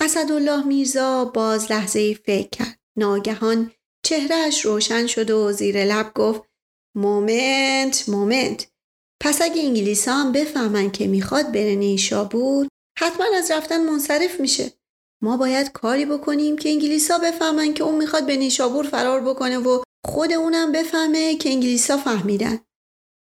اسدالله 0.00 0.66
میرزا 0.66 1.24
باز 1.24 1.72
لحظه‌ای 1.72 2.14
فکر 2.14 2.48
کرد. 2.48 2.80
ناگهان 2.98 3.72
چهرهش 4.04 4.60
روشن 4.60 5.06
شد 5.06 5.30
و 5.30 5.52
زیر 5.52 5.84
لب 5.84 6.14
گفت 6.14 6.51
moment 6.94 8.08
moment. 8.08 8.66
پس 9.22 9.42
اگه 9.42 9.62
انگلیس 9.62 10.08
هم 10.08 10.32
بفهمن 10.32 10.90
که 10.90 11.06
می‌خواد 11.06 11.52
بره 11.52 11.74
نیشابور 11.74 12.68
حتما 12.98 13.26
از 13.36 13.50
رفتن 13.50 13.84
منصرف 13.84 14.40
میشه. 14.40 14.72
ما 15.22 15.36
باید 15.36 15.72
کاری 15.72 16.04
بکنیم 16.04 16.56
که 16.56 16.68
انگلیسا 16.68 17.18
بفهمن 17.18 17.74
که 17.74 17.84
اون 17.84 17.94
می‌خواد 17.94 18.26
به 18.26 18.36
نیشابور 18.36 18.84
فرار 18.84 19.20
بکنه 19.20 19.58
و 19.58 19.82
خود 20.06 20.32
اونم 20.32 20.72
بفهمه 20.72 21.36
که 21.36 21.48
انگلیسا 21.48 21.96
فهمیدن. 21.96 22.60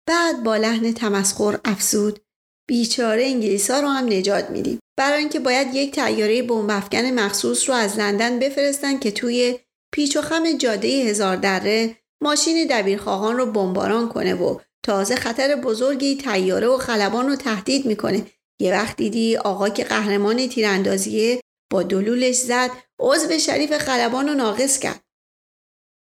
بعد 0.07 0.43
با 0.43 0.57
لحن 0.57 0.93
تمسخر 0.93 1.59
افزود. 1.65 2.19
بیچاره 2.67 3.23
انگلیسا 3.23 3.79
رو 3.79 3.87
هم 3.87 4.05
نجات 4.05 4.49
میدیم. 4.49 4.79
برای 4.97 5.19
اینکه 5.19 5.39
باید 5.39 5.75
یک 5.75 5.95
تیاره 5.95 6.41
بمب 6.41 6.71
مخصوص 6.95 7.69
رو 7.69 7.75
از 7.75 7.97
لندن 7.97 8.39
بفرستن 8.39 8.99
که 8.99 9.11
توی 9.11 9.59
پیچ 9.93 10.17
و 10.17 10.21
خم 10.21 10.51
جاده 10.51 10.87
هزار 10.87 11.35
دره 11.35 11.97
ماشین 12.25 12.67
دبیرخواهان 12.69 13.37
رو 13.37 13.45
بمباران 13.45 14.09
کنه 14.09 14.35
و 14.35 14.59
تازه 14.85 15.15
خطر 15.15 15.55
بزرگی 15.55 16.15
تیاره 16.15 16.67
و 16.67 16.77
خلبان 16.77 17.27
رو 17.27 17.35
تهدید 17.35 17.85
می‌کنه. 17.85 18.25
یه 18.59 18.71
وقت 18.71 18.97
دیدی 18.97 19.37
آقا 19.37 19.69
که 19.69 19.83
قهرمان 19.83 20.47
تیراندازیه 20.47 21.41
با 21.71 21.83
دلولش 21.83 22.35
زد 22.35 22.71
عضو 22.99 23.39
شریف 23.39 23.77
خلبان 23.77 24.27
رو 24.27 24.33
ناقص 24.33 24.79
کرد. 24.79 25.01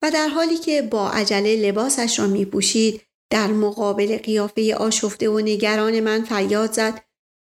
و 0.02 0.11
در 0.11 0.28
حالی 0.28 0.59
که 0.59 0.83
با 0.83 1.11
عجله 1.11 1.57
لباسش 1.57 2.19
را 2.19 2.26
میپوشید 2.26 3.02
در 3.33 3.47
مقابل 3.47 4.19
قیافه 4.19 4.75
آشفته 4.75 5.28
و 5.28 5.38
نگران 5.38 6.00
من 6.00 6.25
فریاد 6.25 6.73
زد 6.73 7.04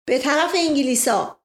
به 0.09 0.18
طرف 0.18 0.52
انگلیسا 0.56 1.42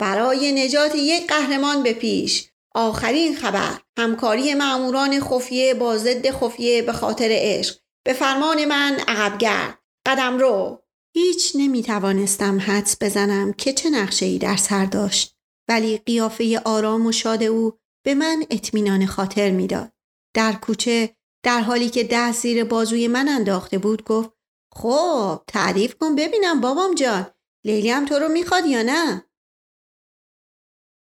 برای 0.00 0.52
نجات 0.52 0.94
یک 0.94 1.26
قهرمان 1.26 1.82
به 1.82 1.92
پیش 1.92 2.50
آخرین 2.76 3.36
خبر 3.36 3.80
همکاری 3.98 4.54
معموران 4.54 5.20
خفیه 5.20 5.74
با 5.74 5.98
ضد 5.98 6.30
خفیه 6.30 6.82
به 6.82 6.92
خاطر 6.92 7.28
عشق. 7.30 7.76
به 8.06 8.12
فرمان 8.12 8.64
من 8.64 9.00
عقبگرد 9.08 9.78
قدم 10.06 10.38
رو. 10.38 10.82
هیچ 11.14 11.52
نمی 11.54 11.82
توانستم 11.82 12.60
حدس 12.60 12.96
بزنم 13.00 13.52
که 13.52 13.72
چه 13.72 13.90
نقشه 13.90 14.26
ای 14.26 14.38
در 14.38 14.56
سر 14.56 14.84
داشت 14.84 15.36
ولی 15.68 15.98
قیافه 15.98 16.60
آرام 16.64 17.06
و 17.06 17.12
شاد 17.12 17.42
او 17.42 17.72
به 18.04 18.14
من 18.14 18.44
اطمینان 18.50 19.06
خاطر 19.06 19.50
می‌داد. 19.50 19.92
در 20.34 20.52
کوچه 20.52 21.16
در 21.44 21.60
حالی 21.60 21.90
که 21.90 22.08
دست 22.10 22.42
زیر 22.42 22.64
بازوی 22.64 23.08
من 23.08 23.28
انداخته 23.28 23.78
بود 23.78 24.04
گفت 24.04 24.30
خب 24.74 25.42
تعریف 25.46 25.94
کن 25.94 26.16
ببینم 26.16 26.60
بابام 26.60 26.94
جان. 26.94 27.26
لیلی 27.64 27.90
هم 27.90 28.04
تو 28.04 28.14
رو 28.14 28.28
می‌خواد 28.28 28.66
یا 28.66 28.82
نه؟ 28.82 29.25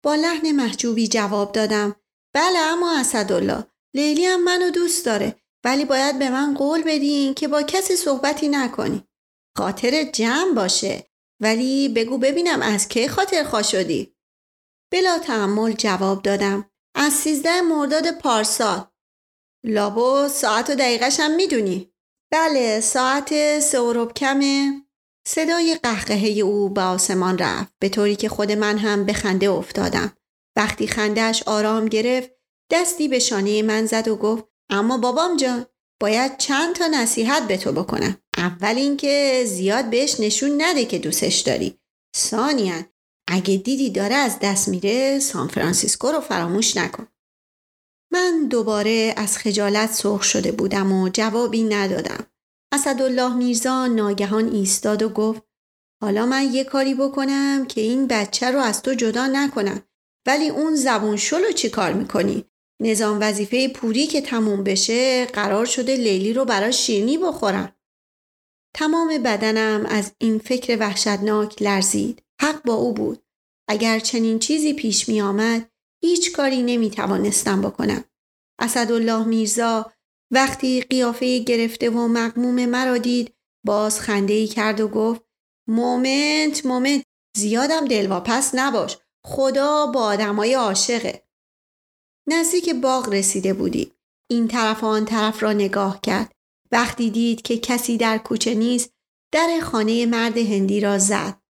با 0.06 0.16
لحن 0.16 0.52
محجوبی 0.52 1.08
جواب 1.08 1.52
دادم. 1.52 1.96
بله 2.34 2.60
اما 2.60 3.00
اسدالله 3.00 3.64
لیلی 3.94 4.26
هم 4.26 4.44
منو 4.44 4.70
دوست 4.70 5.06
داره 5.06 5.36
ولی 5.64 5.86
باید 5.86 6.20
به 6.20 6.30
من 6.30 6.54
قول 6.54 6.84
بدین 6.84 7.34
که 7.34 7.48
با 7.48 7.64
کسی 7.64 7.96
صحبتی 7.96 8.48
نکنی. 8.48 9.08
خاطر 9.58 10.04
جمع 10.04 10.54
باشه 10.54 11.08
ولی 11.42 11.90
بگو 11.90 12.18
ببینم 12.18 12.62
از 12.62 12.88
کی 12.88 13.08
خاطر 13.08 13.44
خواه 13.44 13.64
شدی. 13.64 14.16
بلا 14.92 15.20
تحمل 15.20 15.72
جواب 15.72 16.22
دادم. 16.22 16.72
از 16.96 17.14
سیزده 17.14 17.62
مرداد 17.62 18.12
پارسال. 18.12 18.88
لابو 19.66 20.28
ساعت 20.28 20.70
و 20.70 20.76
دقیقش 20.76 21.20
هم 21.20 21.36
می‌دونی. 21.36 21.94
بله 22.32 22.80
ساعت 22.80 23.60
سه 23.60 24.06
کمه. 24.16 24.85
صدای 25.28 25.80
قهقهه 25.84 26.40
او 26.40 26.70
به 26.70 26.82
آسمان 26.82 27.38
رفت 27.38 27.74
به 27.80 27.90
طوری 27.90 28.16
که 28.16 28.30
خود 28.30 28.52
من 28.52 28.78
هم 28.78 29.06
به 29.06 29.14
خنده 29.14 29.50
افتادم. 29.50 30.18
وقتی 30.58 30.88
خندهش 30.88 31.44
آرام 31.46 31.86
گرفت 31.86 32.32
دستی 32.72 33.08
به 33.08 33.20
شانه 33.20 33.62
من 33.62 33.86
زد 33.86 34.08
و 34.08 34.16
گفت 34.16 34.44
اما 34.70 34.98
بابام 34.98 35.38
جان 35.38 35.66
باید 36.02 36.38
چند 36.38 36.76
تا 36.76 36.88
نصیحت 36.88 37.48
به 37.48 37.58
تو 37.58 37.72
بکنم. 37.72 38.18
اول 38.38 38.76
اینکه 38.76 39.44
زیاد 39.48 39.90
بهش 39.90 40.20
نشون 40.20 40.62
نده 40.62 40.86
که 40.86 41.00
دوستش 41.00 41.40
داری. 41.40 41.80
ثانیا 42.18 42.84
اگه 43.28 43.58
دیدی 43.58 43.90
داره 43.90 44.16
از 44.16 44.40
دست 44.42 44.68
میره 44.68 45.20
سان 45.20 45.48
فرانسیسکو 45.48 46.08
رو 46.08 46.20
فراموش 46.20 46.78
نکن. 46.78 47.08
من 48.14 48.48
دوباره 48.48 49.14
از 49.18 49.38
خجالت 49.38 49.92
سرخ 49.92 50.24
شده 50.24 50.52
بودم 50.52 50.92
و 50.92 51.10
جوابی 51.10 51.64
ندادم. 51.64 52.26
اسدالله 52.72 53.36
میرزا 53.36 53.88
ناگهان 53.88 54.52
ایستاد 54.52 55.04
و 55.04 55.10
گفت 55.10 55.42
حالا 56.02 56.26
من 56.26 56.54
یه 56.54 56.64
کاری 56.64 56.96
بکنم 56.96 57.66
که 57.66 57.82
این 57.82 58.08
بچه 58.08 58.52
رو 58.52 58.60
از 58.60 58.82
تو 58.82 58.94
جدا 58.94 59.28
نکنم 59.28 59.84
ولی 60.28 60.50
اون 60.50 60.76
زبون 60.76 61.18
شلو 61.18 61.52
چی 61.52 61.70
کار 61.70 61.94
می‌کنی؟ 61.94 62.46
نظام 62.82 63.18
وظیفه 63.22 63.68
پوری 63.68 64.08
که 64.08 64.22
تموم 64.22 64.64
بشه 64.64 65.26
قرار 65.26 65.66
شده 65.66 65.96
لیلی 65.96 66.34
رو 66.34 66.46
برای 66.46 66.74
شیرنی 66.74 67.18
بخورم. 67.18 67.76
تمام 68.76 69.18
بدنم 69.18 69.86
از 69.86 70.12
این 70.18 70.40
فکر 70.40 70.78
وحشتناک 70.80 71.62
لرزید. 71.62 72.24
حق 72.42 72.64
با 72.64 72.74
او 72.74 72.94
بود. 72.94 73.26
اگر 73.70 74.00
چنین 74.00 74.40
چیزی 74.40 74.74
پیش 74.74 75.10
می 75.10 75.22
آمد 75.22 75.72
هیچ 76.02 76.32
کاری 76.32 76.64
نمی 76.64 76.92
توانستم 76.92 77.62
بکنم. 77.62 78.04
اسدالله 78.60 79.26
میرزا 79.26 79.92
وقتی 80.36 80.82
قیافه 80.82 81.40
گرفته 81.40 81.90
و 81.90 82.08
مقموم 82.08 82.66
مرا 82.66 82.98
دید 82.98 83.34
باز 83.66 84.00
خنده 84.00 84.48
کرد 84.48 84.82
و 84.82 84.88
گفت 84.88 85.22
مومنت 85.68 86.66
مومنت 86.66 87.04
زیادم 87.38 87.86
دلواپس 87.86 88.52
نباش 88.54 88.98
خدا 89.26 89.86
با 89.86 90.02
آدمای 90.02 90.54
عاشقه. 90.54 91.28
نزدیک 92.28 92.70
باغ 92.70 93.10
رسیده 93.10 93.54
بودی. 93.54 93.94
این 94.32 94.48
طرف 94.48 94.84
و 94.84 94.88
آن 94.88 95.06
طرف 95.06 95.44
را 95.44 95.54
نگاه 95.54 96.02
کرد. 96.02 96.32
وقتی 96.72 97.10
دید 97.10 97.42
که 97.42 97.58
کسی 97.58 97.98
در 97.98 98.18
کوچه 98.18 98.54
نیست 98.54 98.94
در 99.34 99.60
خانه 99.64 100.06
مرد 100.06 100.38
هندی 100.38 100.80
را 100.80 100.98
زد. 100.98 101.42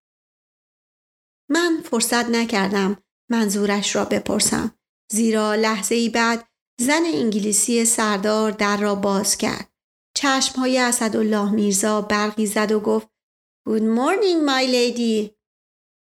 من 1.49 1.81
فرصت 1.85 2.29
نکردم 2.29 3.03
منظورش 3.31 3.95
را 3.95 4.05
بپرسم. 4.05 4.77
زیرا 5.11 5.55
لحظه 5.55 5.95
ای 5.95 6.09
بعد 6.09 6.47
زن 6.79 7.03
انگلیسی 7.05 7.85
سردار 7.85 8.51
در 8.51 8.77
را 8.77 8.95
باز 8.95 9.37
کرد. 9.37 9.69
چشم 10.17 10.59
های 10.59 10.77
اسدالله 10.77 11.51
میرزا 11.51 12.01
برقی 12.01 12.45
زد 12.45 12.71
و 12.71 12.79
گفت 12.79 13.07
Good 13.69 13.81
morning 13.81 14.47
my 14.47 14.67
lady 14.67 15.29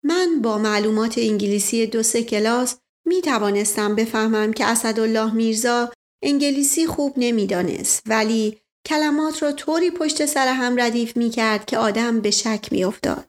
من 0.05 0.43
با 0.43 0.59
معلومات 0.59 1.19
انگلیسی 1.19 1.87
دو 1.87 2.03
سه 2.03 2.23
کلاس 2.23 2.77
می 3.07 3.23
توانستم 3.23 3.95
بفهمم 3.95 4.53
که 4.53 4.67
اسدالله 4.67 5.35
میرزا 5.35 5.93
انگلیسی 6.23 6.87
خوب 6.87 7.15
نمی‌دانست 7.17 8.03
ولی 8.07 8.61
کلمات 8.87 9.43
را 9.43 9.53
طوری 9.53 9.91
پشت 9.91 10.27
سر 10.27 10.49
هم 10.49 10.81
ردیف 10.81 11.17
می 11.17 11.31
کرد 11.31 11.65
که 11.65 11.79
آدم 11.79 12.21
به 12.21 12.31
شک 12.31 12.69
می 12.71 12.85
افتاد. 12.85 13.29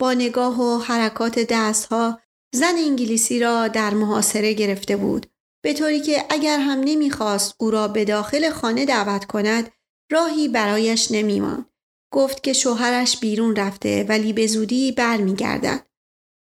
با 0.00 0.14
نگاه 0.14 0.60
و 0.60 0.78
حرکات 0.78 1.38
دستها 1.38 2.20
زن 2.54 2.74
انگلیسی 2.76 3.40
را 3.40 3.68
در 3.68 3.94
محاصره 3.94 4.52
گرفته 4.52 4.96
بود 4.96 5.26
به 5.62 5.72
طوری 5.72 6.00
که 6.00 6.24
اگر 6.30 6.58
هم 6.58 6.80
نمی‌خواست 6.80 7.54
او 7.58 7.70
را 7.70 7.88
به 7.88 8.04
داخل 8.04 8.50
خانه 8.50 8.84
دعوت 8.84 9.24
کند 9.24 9.72
راهی 10.12 10.48
برایش 10.48 11.10
نمیماند. 11.10 11.66
گفت 12.12 12.42
که 12.42 12.52
شوهرش 12.52 13.20
بیرون 13.20 13.56
رفته 13.56 14.04
ولی 14.08 14.32
به 14.32 14.46
زودی 14.46 14.92
برمیگردد. 14.92 15.86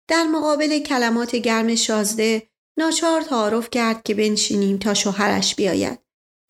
در 0.09 0.25
مقابل 0.25 0.79
کلمات 0.79 1.37
گرم 1.37 1.75
شازده 1.75 2.49
ناچار 2.79 3.23
تعارف 3.23 3.71
کرد 3.71 4.03
که 4.03 4.15
بنشینیم 4.15 4.79
تا 4.79 4.95
شوهرش 4.95 5.55
بیاید. 5.55 5.99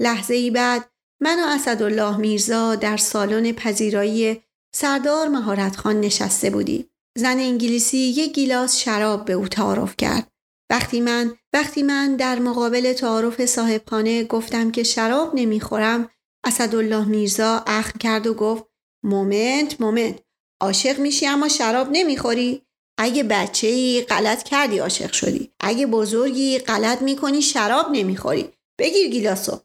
لحظه 0.00 0.34
ای 0.34 0.50
بعد 0.50 0.90
من 1.22 1.40
و 1.40 1.46
اسدالله 1.46 2.16
میرزا 2.16 2.74
در 2.74 2.96
سالن 2.96 3.52
پذیرایی 3.52 4.42
سردار 4.74 5.28
مهارت 5.28 5.76
خان 5.76 6.00
نشسته 6.00 6.50
بودیم. 6.50 6.90
زن 7.18 7.38
انگلیسی 7.38 7.98
یک 7.98 8.32
گیلاس 8.32 8.76
شراب 8.76 9.24
به 9.24 9.32
او 9.32 9.48
تعارف 9.48 9.96
کرد. 9.96 10.30
وقتی 10.70 11.00
من 11.00 11.36
وقتی 11.52 11.82
من 11.82 12.16
در 12.16 12.38
مقابل 12.38 12.92
تعارف 12.92 13.44
صاحبخانه 13.44 14.24
گفتم 14.24 14.70
که 14.70 14.82
شراب 14.82 15.34
نمی‌خورم 15.34 16.10
اسدالله 16.44 17.04
میرزا 17.04 17.64
اخم 17.66 17.98
کرد 17.98 18.26
و 18.26 18.34
گفت 18.34 18.64
moment 19.04 19.80
moment 19.80 20.18
عاشق 20.60 20.98
میشی 20.98 21.26
اما 21.26 21.48
شراب 21.48 21.88
نمی‌خوری. 21.90 22.62
اگه 22.98 23.22
بچه 23.22 23.66
ای 23.66 24.00
غلط 24.08 24.42
کردی 24.42 24.78
عاشق 24.78 25.12
شدی. 25.12 25.52
اگه 25.60 25.86
بزرگی 25.86 26.58
غلط 26.58 27.02
می‌کنی 27.02 27.42
شراب 27.42 27.86
نمی‌خوری. 27.92 28.48
بگیر 28.78 29.10
گیلاسو. 29.10 29.60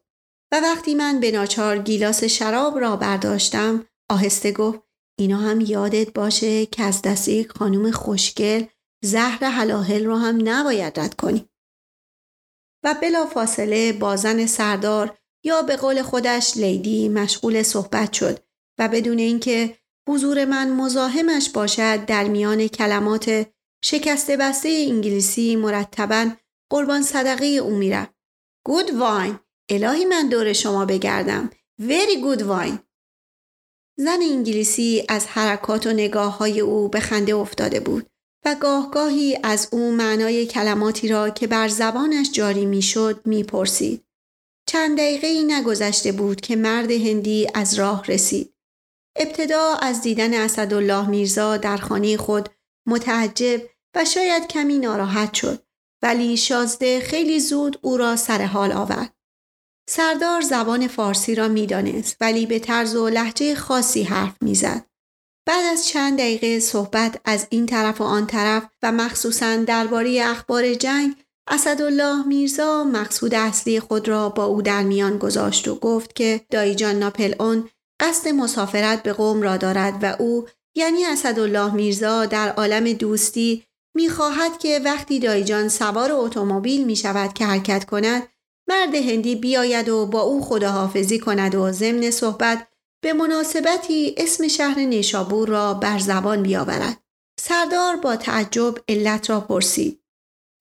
و 0.54 0.60
وقتی 0.60 0.96
من 0.96 1.20
به 1.20 1.32
ناچار 1.32 1.78
گیلاس 1.78 2.24
شراب 2.24 2.80
را 2.80 2.96
برداشتم 2.96 3.86
آهسته 4.10 4.52
گفت 4.52 4.80
اینا 5.20 5.38
هم 5.38 5.62
یادت 5.62 6.14
باشه 6.14 6.66
که 6.66 6.84
از 6.84 7.02
دست 7.02 7.28
یک 7.28 7.52
خانوم 7.52 7.92
خوشگل 7.92 8.64
زهر 9.04 9.46
هلاهل 9.46 10.06
رو 10.06 10.16
هم 10.16 10.40
نباید 10.50 11.00
رد 11.00 11.14
کنی 11.14 11.50
و 12.84 12.96
بلافاصله 13.02 13.94
با 13.94 14.16
زن 14.16 14.46
سردار 14.46 15.18
یا 15.44 15.62
به 15.62 15.76
قول 15.76 16.02
خودش 16.02 16.58
لیدی 16.58 17.10
مشغول 17.10 17.64
صحبت 17.64 18.14
شد 18.14 18.40
و 18.80 18.88
بدون 18.88 19.20
اینکه 19.20 19.78
حضور 20.10 20.46
من 20.46 20.70
مزاحمش 20.70 21.50
باشد 21.50 22.06
در 22.06 22.24
میان 22.24 22.68
کلمات 22.68 23.48
شکسته 23.84 24.38
بسته 24.38 24.86
انگلیسی 24.90 25.56
مرتبا 25.56 26.30
قربان 26.72 27.02
صدقه 27.02 27.46
او 27.46 27.70
می‌رفت. 27.70 28.14
گود 28.66 28.92
واین 28.92 29.40
الهی 29.70 30.06
من 30.06 30.30
دور 30.30 30.54
شما 30.54 30.86
بگردم. 30.86 31.50
Very 31.82 32.24
good 32.24 32.44
واین 32.44 32.80
زن 33.98 34.20
انگلیسی 34.22 35.06
از 35.10 35.28
حرکات 35.28 35.88
و 35.88 35.90
نگاه 35.90 36.38
های 36.38 36.60
او 36.60 36.90
به 36.90 37.00
خنده 37.00 37.36
افتاده 37.36 37.80
بود 37.80 38.11
و 38.46 38.56
گاهگاهی 38.56 39.40
از 39.44 39.68
او 39.72 39.92
معنای 39.92 40.46
کلماتی 40.46 41.08
را 41.08 41.30
که 41.30 41.48
بر 41.48 41.68
زبانش 41.68 42.32
جاری 42.32 42.66
می‌شد 42.66 43.22
می‌پرسید. 43.26 44.06
چند 44.68 44.98
دقیقه 44.98 45.28
ای 45.28 45.44
نگذشته 45.44 46.12
بود 46.12 46.42
که 46.42 46.56
مرد 46.56 46.92
هندی 46.92 47.48
از 47.54 47.74
راه 47.74 48.06
رسید. 48.06 48.54
ابتدا 49.16 49.74
از 49.82 50.02
دیدن 50.02 50.34
اسدالله 50.34 51.10
میرزا 51.10 51.58
در 51.58 51.78
خانه 51.78 52.18
خود 52.18 52.50
متعجب 52.88 53.62
و 53.96 54.06
شاید 54.06 54.48
کمی 54.48 54.80
ناراحت 54.80 55.34
شد 55.34 55.64
ولی 56.04 56.38
شازده 56.38 57.00
خیلی 57.00 57.40
زود 57.40 57.80
او 57.82 57.98
را 57.98 58.16
سر 58.16 58.42
حال 58.46 58.72
آورد. 58.72 59.14
سردار 59.90 60.42
زبان 60.42 60.88
فارسی 60.88 61.36
را 61.36 61.48
می‌دانست 61.48 62.18
ولی 62.22 62.46
به 62.46 62.60
طرز 62.60 62.96
و 62.96 63.10
لحجه 63.10 63.56
خاصی 63.56 64.04
حرف 64.04 64.36
می‌زد. 64.42 64.91
بعد 65.46 65.66
از 65.72 65.88
چند 65.88 66.20
دقیقه 66.20 66.60
صحبت 66.60 67.22
از 67.26 67.48
این 67.50 67.66
طرف 67.66 68.02
و 68.02 68.04
آن 68.04 68.28
طرف 68.28 68.64
و 68.84 68.92
مخصوصا 68.92 69.56
درباره 69.56 70.22
اخبار 70.24 70.74
جنگ 70.74 71.16
اسدالله 71.48 72.28
میرزا 72.28 72.84
مقصود 72.84 73.36
اصلی 73.36 73.80
خود 73.80 74.08
را 74.08 74.30
با 74.30 74.46
او 74.46 74.62
در 74.62 74.84
میان 74.84 75.18
گذاشت 75.18 75.68
و 75.68 75.76
گفت 75.76 76.16
که 76.16 76.42
دایجان 76.50 76.96
ناپل 76.96 77.36
اون 77.40 77.70
قصد 78.00 78.28
مسافرت 78.28 79.04
به 79.04 79.14
قوم 79.14 79.42
را 79.42 79.58
دارد 79.58 80.04
و 80.04 80.16
او 80.20 80.48
یعنی 80.76 81.06
اسدالله 81.06 81.74
میرزا 81.74 82.26
در 82.26 82.50
عالم 82.50 82.94
دوستی 82.94 83.64
می‌خواهد 83.96 84.58
که 84.60 84.82
وقتی 84.86 85.20
دایجان 85.20 85.70
سوار 85.70 86.12
اتومبیل 86.12 86.86
می 86.86 86.96
شود 86.96 87.34
که 87.34 87.46
حرکت 87.46 87.86
کند 87.86 88.28
مرد 88.70 88.96
هندی 88.96 89.36
بیاید 89.36 89.90
و 89.90 90.06
با 90.06 90.22
او 90.22 90.42
خداحافظی 90.46 91.20
کند 91.20 91.56
و 91.56 91.72
ضمن 91.72 92.12
صحبت 92.12 92.68
به 93.04 93.14
مناسبتی 93.14 94.16
اسم 94.18 94.48
شهر 94.48 94.80
نیشابور 94.80 95.48
را 95.48 95.74
بر 95.74 96.00
زبان 96.00 96.44
بیاورد. 96.44 97.04
سردار 97.40 97.96
با 97.96 98.16
تعجب 98.16 98.76
علت 98.90 99.30
را 99.30 99.42
پرسید. 99.42 100.02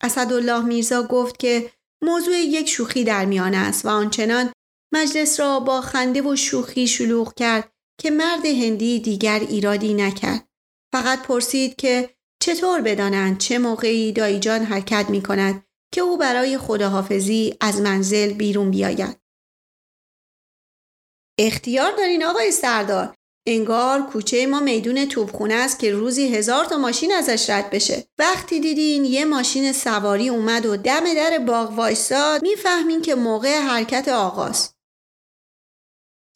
اسدالله 0.02 0.64
میرزا 0.64 1.02
گفت 1.02 1.38
که 1.38 1.70
موضوع 2.02 2.36
یک 2.36 2.68
شوخی 2.68 3.04
در 3.04 3.24
میان 3.24 3.54
است 3.54 3.84
و 3.84 3.88
آنچنان 3.88 4.52
مجلس 4.94 5.40
را 5.40 5.60
با 5.60 5.80
خنده 5.80 6.22
و 6.22 6.36
شوخی 6.36 6.86
شلوغ 6.86 7.34
کرد 7.34 7.72
که 8.00 8.10
مرد 8.10 8.46
هندی 8.46 9.00
دیگر 9.00 9.40
ایرادی 9.40 9.94
نکرد. 9.94 10.48
فقط 10.92 11.22
پرسید 11.22 11.76
که 11.76 12.10
چطور 12.42 12.80
بدانند 12.80 13.38
چه 13.38 13.58
موقعی 13.58 14.12
دایجان 14.12 14.64
حرکت 14.64 15.06
می 15.10 15.22
کند 15.22 15.64
که 15.94 16.00
او 16.00 16.18
برای 16.18 16.58
خداحافظی 16.58 17.56
از 17.60 17.80
منزل 17.80 18.32
بیرون 18.32 18.70
بیاید. 18.70 19.19
اختیار 21.46 21.92
دارین 21.92 22.24
آقای 22.24 22.52
سردار. 22.52 23.14
انگار 23.46 24.02
کوچه 24.02 24.46
ما 24.46 24.60
میدون 24.60 25.06
توپخونه 25.06 25.54
است 25.54 25.78
که 25.78 25.92
روزی 25.92 26.34
هزار 26.36 26.64
تا 26.64 26.76
ماشین 26.76 27.12
ازش 27.12 27.50
رد 27.50 27.70
بشه. 27.70 28.04
وقتی 28.18 28.60
دیدین 28.60 29.04
یه 29.04 29.24
ماشین 29.24 29.72
سواری 29.72 30.28
اومد 30.28 30.66
و 30.66 30.76
دم 30.76 31.14
در 31.14 31.38
باغ 31.38 31.70
وایستاد 31.70 32.42
می‌فهمین 32.42 33.02
که 33.02 33.14
موقع 33.14 33.60
حرکت 33.60 34.08
آغاز. 34.08 34.74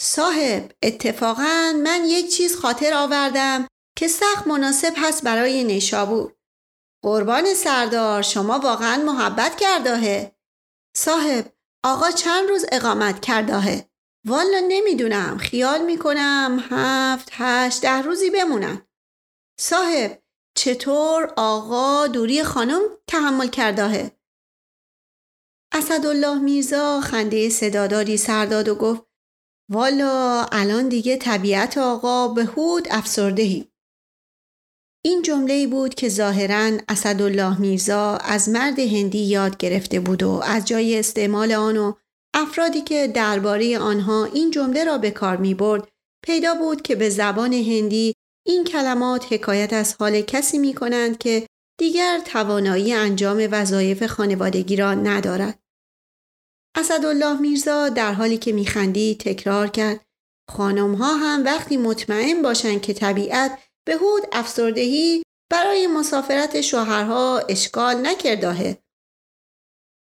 صاحب 0.01 0.73
اتفاقا 0.83 1.73
من 1.83 2.05
یک 2.05 2.31
چیز 2.31 2.57
خاطر 2.57 2.95
آوردم 2.95 3.69
که 3.99 4.09
سخت 4.09 4.47
مناسب 4.47 4.93
هست 4.97 5.23
برای 5.23 5.65
نیشابور. 5.65 6.35
قربان 7.03 7.55
سردار 7.55 8.23
شما 8.23 8.59
واقعا 8.59 9.03
محبت 9.03 9.57
کرداهه 9.57 10.33
صاحب 10.97 11.53
آقا 11.85 12.11
چند 12.11 12.49
روز 12.49 12.67
اقامت 12.73 13.21
کرداهه 13.21 13.94
والا 14.27 14.63
نمی‌دونم. 14.69 15.39
خیال 15.39 15.85
می‌کنم 15.85 16.65
هفت 16.71 17.29
هشت 17.33 17.83
ده 17.83 18.03
روزی 18.03 18.31
بمونن. 18.31 18.83
صاحب 19.61 20.23
چطور 20.57 21.35
آقا 21.37 22.07
دوری 22.07 22.43
خانم 22.43 22.81
تحمل 23.07 23.49
کرداهه؟ 23.49 24.11
اسدالله 25.73 26.39
میرزا 26.39 27.01
خنده 27.01 27.49
صداداری 27.49 28.17
سرداد 28.17 28.69
و 28.69 28.75
گفت 28.75 29.03
والا 29.71 30.45
الان 30.53 30.89
دیگه 30.89 31.17
طبیعت 31.17 31.79
آقا 31.79 32.29
به 32.29 32.45
هود 32.45 32.89
افسردهی. 32.91 33.73
این 35.05 35.23
جمله 35.23 35.67
بود 35.67 35.95
که 35.95 36.09
ظاهرا 36.09 36.79
اسدالله 36.89 37.61
میرزا 37.61 38.17
از 38.17 38.49
مرد 38.49 38.79
هندی 38.79 39.19
یاد 39.19 39.57
گرفته 39.57 40.01
بود 40.01 40.23
و 40.23 40.31
از 40.31 40.65
جای 40.65 40.99
استعمال 40.99 41.53
آن 41.53 41.77
و 41.77 41.93
افرادی 42.35 42.81
که 42.81 43.07
درباره 43.07 43.79
آنها 43.79 44.25
این 44.25 44.51
جمله 44.51 44.85
را 44.85 44.99
به 44.99 45.11
کار 45.11 45.37
می 45.37 45.55
برد 45.55 45.89
پیدا 46.25 46.55
بود 46.55 46.83
که 46.83 46.97
به 46.97 47.11
زبان 47.11 47.53
هندی 47.53 48.15
این 48.47 48.65
کلمات 48.65 49.33
حکایت 49.33 49.73
از 49.73 49.95
حال 49.99 50.21
کسی 50.21 50.59
می 50.59 50.75
کنند 50.75 51.19
که 51.19 51.47
دیگر 51.79 52.21
توانایی 52.25 52.93
انجام 52.93 53.49
وظایف 53.51 54.07
خانوادگی 54.07 54.77
را 54.77 54.95
ندارد. 54.95 55.59
اسدالله 56.77 57.41
میرزا 57.41 57.89
در 57.89 58.13
حالی 58.13 58.39
که 58.39 58.53
میخندی 58.53 59.15
تکرار 59.15 59.69
کرد 59.69 60.01
خانم 60.51 60.95
ها 60.95 61.17
هم 61.17 61.45
وقتی 61.45 61.77
مطمئن 61.77 62.43
باشند 62.43 62.83
که 62.83 62.95
طبیعت 62.95 63.59
به 63.87 63.95
هود 63.95 64.23
افسردهی 64.33 65.23
برای 65.51 65.87
مسافرت 65.87 66.61
شوهرها 66.61 67.39
اشکال 67.49 68.07
نکرداهه 68.07 68.79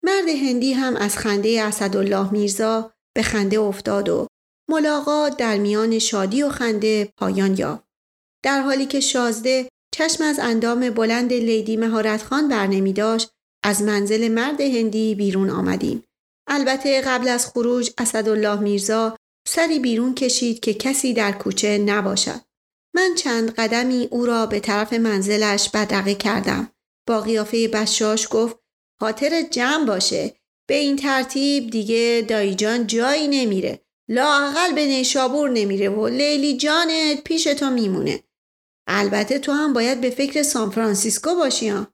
مرد 0.04 0.30
هندی 0.30 0.74
هم 0.74 0.96
از 0.96 1.18
خنده 1.18 1.64
اسدالله 1.64 2.32
میرزا 2.32 2.94
به 3.16 3.24
خنده 3.24 3.60
افتاد 3.60 4.10
و 4.10 4.28
ملاقات 4.70 5.38
در 5.38 5.58
میان 5.58 6.00
شادی 6.00 6.44
و 6.44 6.50
خنده 6.50 7.14
پایان 7.18 7.58
یافت. 7.58 7.84
در 8.44 8.62
حالی 8.62 8.86
که 8.86 9.00
شازده 9.00 9.70
چشم 9.96 10.24
از 10.24 10.40
اندام 10.40 10.90
بلند 10.90 11.34
لیدی 11.34 11.78
مهارت 11.78 12.24
خان 12.24 12.48
بر 12.48 12.68
نمی 12.68 12.94
داشت 12.94 13.30
از 13.64 13.82
منزل 13.82 14.28
مرد 14.28 14.62
هندی 14.62 15.16
بیرون 15.16 15.50
آمدیم. 15.50 16.04
البته 16.48 17.02
قبل 17.02 17.28
از 17.28 17.48
خروج 17.48 17.92
اسدالله 17.98 18.60
میرزا 18.60 19.16
سری 19.48 19.80
بیرون 19.80 20.16
کشید 20.16 20.60
که 20.60 20.74
کسی 20.74 21.14
در 21.14 21.32
کوچه 21.32 21.78
نباشد. 21.78 22.42
من 22.96 23.16
چند 23.16 23.52
قدمی 23.52 24.08
او 24.12 24.26
را 24.26 24.46
به 24.46 24.60
طرف 24.60 24.94
منزلش 24.94 25.70
بدرقه 25.70 26.16
کردم. 26.16 26.72
با 27.08 27.22
قیافه 27.22 27.68
بشاش 27.68 28.28
گفت 28.32 28.61
خاطر 29.02 29.42
جمع 29.42 29.86
باشه. 29.86 30.36
به 30.70 30.76
این 30.76 30.96
ترتیب 30.96 31.70
دیگه 31.70 32.26
دایی 32.30 32.56
جان 32.56 32.88
جایی 32.88 33.28
نمیره. 33.28 33.82
لاقل 34.10 34.74
به 34.76 34.86
نیشابور 34.86 35.50
نمیره 35.50 35.90
و 35.90 36.08
لیلی 36.08 36.58
جانت 36.58 37.24
پیش 37.24 37.44
تو 37.44 37.70
میمونه. 37.70 38.24
البته 38.88 39.40
تو 39.40 39.52
هم 39.52 39.74
باید 39.74 40.02
به 40.02 40.10
فکر 40.10 40.44
سان 40.44 40.70
فرانسیسکو 40.70 41.36
باشی 41.36 41.70
ها. 41.70 41.88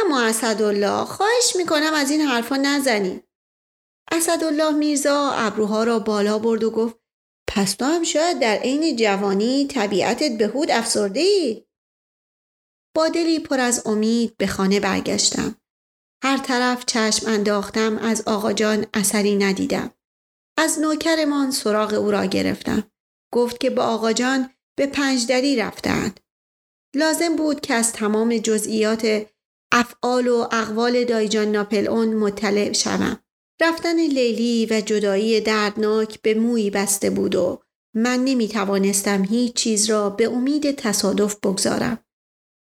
اما 0.00 0.22
اسدالله 0.22 1.04
خواهش 1.04 1.56
می‌کنم 1.56 1.92
از 1.94 2.10
این 2.10 2.20
حرفا 2.20 2.56
نزنی. 2.56 3.22
اسدالله 4.12 4.70
میرزا 4.70 5.30
ابروها 5.30 5.84
را 5.84 5.98
بالا 5.98 6.38
برد 6.38 6.64
و 6.64 6.70
گفت 6.70 6.96
پس 7.48 7.74
تو 7.74 7.84
هم 7.84 8.02
شاید 8.02 8.38
در 8.38 8.56
عین 8.56 8.96
جوانی 8.96 9.66
طبیعتت 9.66 10.38
به 10.38 10.46
هود 10.46 10.70
افسرده 10.70 11.20
ای؟ 11.20 11.66
با 12.96 13.08
دلی 13.08 13.38
پر 13.38 13.60
از 13.60 13.86
امید 13.86 14.36
به 14.36 14.46
خانه 14.46 14.80
برگشتم. 14.80 15.59
هر 16.22 16.38
طرف 16.38 16.84
چشم 16.86 17.26
انداختم 17.26 17.98
از 17.98 18.22
آقا 18.26 18.52
جان 18.52 18.86
اثری 18.94 19.36
ندیدم. 19.36 19.90
از 20.58 20.78
نوکرمان 20.78 21.50
سراغ 21.50 21.94
او 21.94 22.10
را 22.10 22.24
گرفتم. 22.24 22.90
گفت 23.34 23.60
که 23.60 23.70
با 23.70 23.82
آقا 23.82 24.12
جان 24.12 24.50
به 24.78 24.86
پنجدری 24.86 25.56
رفتند. 25.56 26.20
لازم 26.96 27.36
بود 27.36 27.60
که 27.60 27.74
از 27.74 27.92
تمام 27.92 28.38
جزئیات 28.38 29.26
افعال 29.72 30.28
و 30.28 30.48
اقوال 30.52 31.04
دایجان 31.04 31.48
ناپل 31.48 31.88
اون 31.88 32.14
مطلع 32.14 32.72
شوم. 32.72 33.18
رفتن 33.62 33.96
لیلی 33.96 34.66
و 34.70 34.80
جدایی 34.80 35.40
دردناک 35.40 36.22
به 36.22 36.34
موی 36.34 36.70
بسته 36.70 37.10
بود 37.10 37.34
و 37.34 37.62
من 37.94 38.24
نمی 38.24 38.48
توانستم 38.48 39.24
هیچ 39.24 39.54
چیز 39.54 39.90
را 39.90 40.10
به 40.10 40.24
امید 40.24 40.70
تصادف 40.70 41.36
بگذارم. 41.36 42.04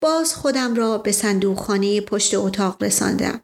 باز 0.01 0.35
خودم 0.35 0.75
را 0.75 0.97
به 0.97 1.11
صندوق 1.11 1.59
خانه 1.59 2.01
پشت 2.01 2.33
اتاق 2.33 2.83
رساندم. 2.83 3.41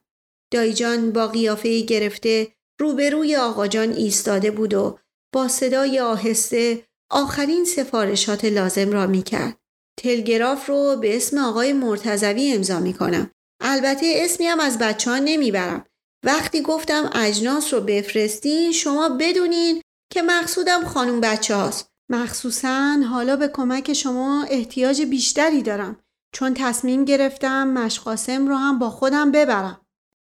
دایجان 0.54 1.12
با 1.12 1.28
قیافه 1.28 1.82
گرفته 1.82 2.52
روبروی 2.80 3.36
آقاجان 3.36 3.92
ایستاده 3.92 4.52
بود 4.52 4.74
و 4.74 5.00
با 5.34 5.48
صدای 5.48 6.00
آهسته 6.00 6.84
آخرین 7.12 7.66
سفارشات 7.66 8.46
لازم 8.46 8.92
را 8.92 9.08
می 9.08 9.24
کرد. 9.24 9.58
تلگراف 10.00 10.70
رو 10.70 10.96
به 11.02 11.16
اسم 11.16 11.38
آقای 11.38 11.74
مرتزوی 11.74 12.54
امضا 12.54 12.80
می 12.80 12.94
کنم. 12.94 13.32
البته 13.62 14.14
اسمی 14.16 14.46
هم 14.46 14.60
از 14.60 14.78
بچه 14.78 15.12
ها 15.12 15.18
نمی‌برم. 15.18 15.86
وقتی 16.26 16.62
گفتم 16.62 17.10
اجناس 17.16 17.74
رو 17.74 17.82
بفرستین 17.82 18.72
شما 18.72 19.10
بدونین 19.10 19.82
که 20.14 20.22
مقصودم 20.22 20.86
خانم 20.86 21.22
بچه 21.22 21.56
هاست. 21.56 21.88
مخصوصا 22.12 23.02
حالا 23.10 23.36
به 23.36 23.48
کمک 23.48 23.94
شما 23.94 24.46
احتیاج 24.50 25.02
بیشتری 25.02 25.62
دارم 25.62 26.00
چون 26.32 26.54
تصمیم 26.54 27.06
گرفتم 27.06 27.68
مشقاسم 27.68 28.48
رو 28.48 28.56
هم 28.56 28.80
با 28.80 28.90
خودم 28.90 29.32
ببرم. 29.32 29.82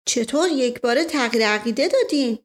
چطور 0.09 0.49
یک 0.49 0.81
بار 0.81 1.05
تغییر 1.05 1.47
عقیده 1.47 1.89
دادین؟ 1.89 2.39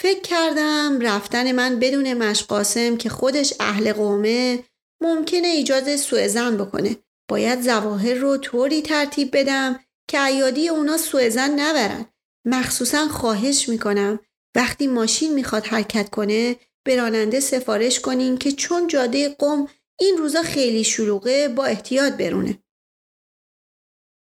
فکر 0.00 0.20
کردم 0.20 0.98
رفتن 1.00 1.52
من 1.52 1.78
بدون 1.78 2.14
مشقاسم 2.14 2.96
که 2.96 3.08
خودش 3.08 3.54
اهل 3.60 3.92
قومه 3.92 4.64
ممکنه 5.02 5.48
ایجاد 5.48 5.96
سوء 5.96 6.28
زن 6.28 6.56
بکنه. 6.56 6.96
باید 7.30 7.60
زواهر 7.60 8.14
رو 8.14 8.36
طوری 8.36 8.82
ترتیب 8.82 9.36
بدم 9.36 9.80
که 10.10 10.24
ایادی 10.24 10.68
اونا 10.68 10.96
سوء 10.96 11.28
زن 11.28 11.60
نبرن. 11.60 12.06
مخصوصا 12.46 13.08
خواهش 13.08 13.68
می‌کنم 13.68 14.18
وقتی 14.56 14.86
ماشین 14.86 15.34
می‌خواد 15.34 15.66
حرکت 15.66 16.10
کنه 16.10 16.56
به 16.86 16.96
راننده 16.96 17.40
سفارش 17.40 18.00
کنین 18.00 18.38
که 18.38 18.52
چون 18.52 18.86
جاده 18.86 19.28
قم 19.28 19.68
این 19.98 20.16
روزا 20.18 20.42
خیلی 20.42 20.84
شلوغه 20.84 21.48
با 21.48 21.64
احتیاط 21.64 22.12
برونه. 22.12 22.64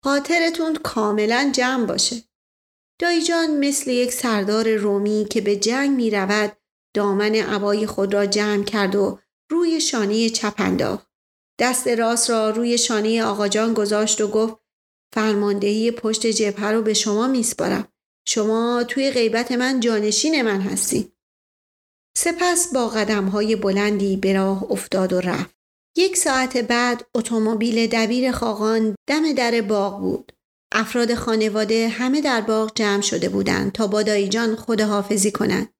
خاطرتون 0.03 0.75
کاملا 0.75 1.51
جمع 1.55 1.85
باشه. 1.85 2.23
دایی 2.99 3.23
جان 3.23 3.57
مثل 3.57 3.91
یک 3.91 4.13
سردار 4.13 4.75
رومی 4.75 5.27
که 5.29 5.41
به 5.41 5.55
جنگ 5.55 5.95
می 5.95 6.11
رود 6.11 6.57
دامن 6.95 7.35
عبای 7.35 7.87
خود 7.87 8.13
را 8.13 8.25
جمع 8.25 8.63
کرد 8.63 8.95
و 8.95 9.19
روی 9.51 9.81
شانه 9.81 10.29
چپ 10.29 10.53
انداخت. 10.57 11.07
دست 11.59 11.87
راست 11.87 12.29
را 12.29 12.49
روی 12.49 12.77
شانه 12.77 13.23
آقاجان 13.23 13.73
گذاشت 13.73 14.21
و 14.21 14.27
گفت 14.27 14.55
فرماندهی 15.13 15.91
پشت 15.91 16.27
جبهه 16.27 16.67
رو 16.71 16.81
به 16.81 16.93
شما 16.93 17.27
میسپارم. 17.27 17.87
شما 18.27 18.83
توی 18.83 19.11
غیبت 19.11 19.51
من 19.51 19.79
جانشین 19.79 20.41
من 20.41 20.61
هستی. 20.61 21.11
سپس 22.17 22.73
با 22.73 22.87
قدم 22.87 23.25
های 23.25 23.55
بلندی 23.55 24.17
به 24.17 24.33
راه 24.33 24.71
افتاد 24.71 25.13
و 25.13 25.21
رفت. 25.21 25.54
یک 25.97 26.17
ساعت 26.17 26.57
بعد 26.57 27.07
اتومبیل 27.15 27.87
دبیر 27.87 28.31
خاقان 28.31 28.95
دم 29.07 29.33
در 29.33 29.61
باغ 29.61 29.99
بود. 29.99 30.31
افراد 30.71 31.13
خانواده 31.13 31.87
همه 31.87 32.21
در 32.21 32.41
باغ 32.41 32.71
جمع 32.75 33.01
شده 33.01 33.29
بودند 33.29 33.71
تا 33.71 33.87
با 33.87 34.03
دایجان 34.03 34.55
خداحافظی 34.55 35.31
کنند. 35.31 35.73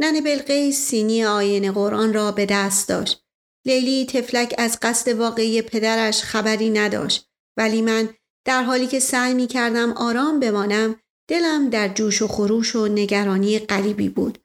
نن 0.00 0.20
بلقیس 0.20 0.86
سینی 0.86 1.24
آین 1.24 1.72
قرآن 1.72 2.14
را 2.14 2.32
به 2.32 2.46
دست 2.46 2.88
داشت. 2.88 3.24
لیلی 3.66 4.06
تفلک 4.06 4.54
از 4.58 4.78
قصد 4.82 5.08
واقعی 5.08 5.62
پدرش 5.62 6.22
خبری 6.22 6.70
نداشت 6.70 7.28
ولی 7.56 7.82
من 7.82 8.08
در 8.46 8.62
حالی 8.62 8.86
که 8.86 9.00
سعی 9.00 9.34
می 9.34 9.46
کردم 9.46 9.92
آرام 9.92 10.40
بمانم 10.40 11.00
دلم 11.28 11.70
در 11.70 11.88
جوش 11.88 12.22
و 12.22 12.28
خروش 12.28 12.76
و 12.76 12.88
نگرانی 12.88 13.58
غریبی 13.58 14.08
بود. 14.08 14.38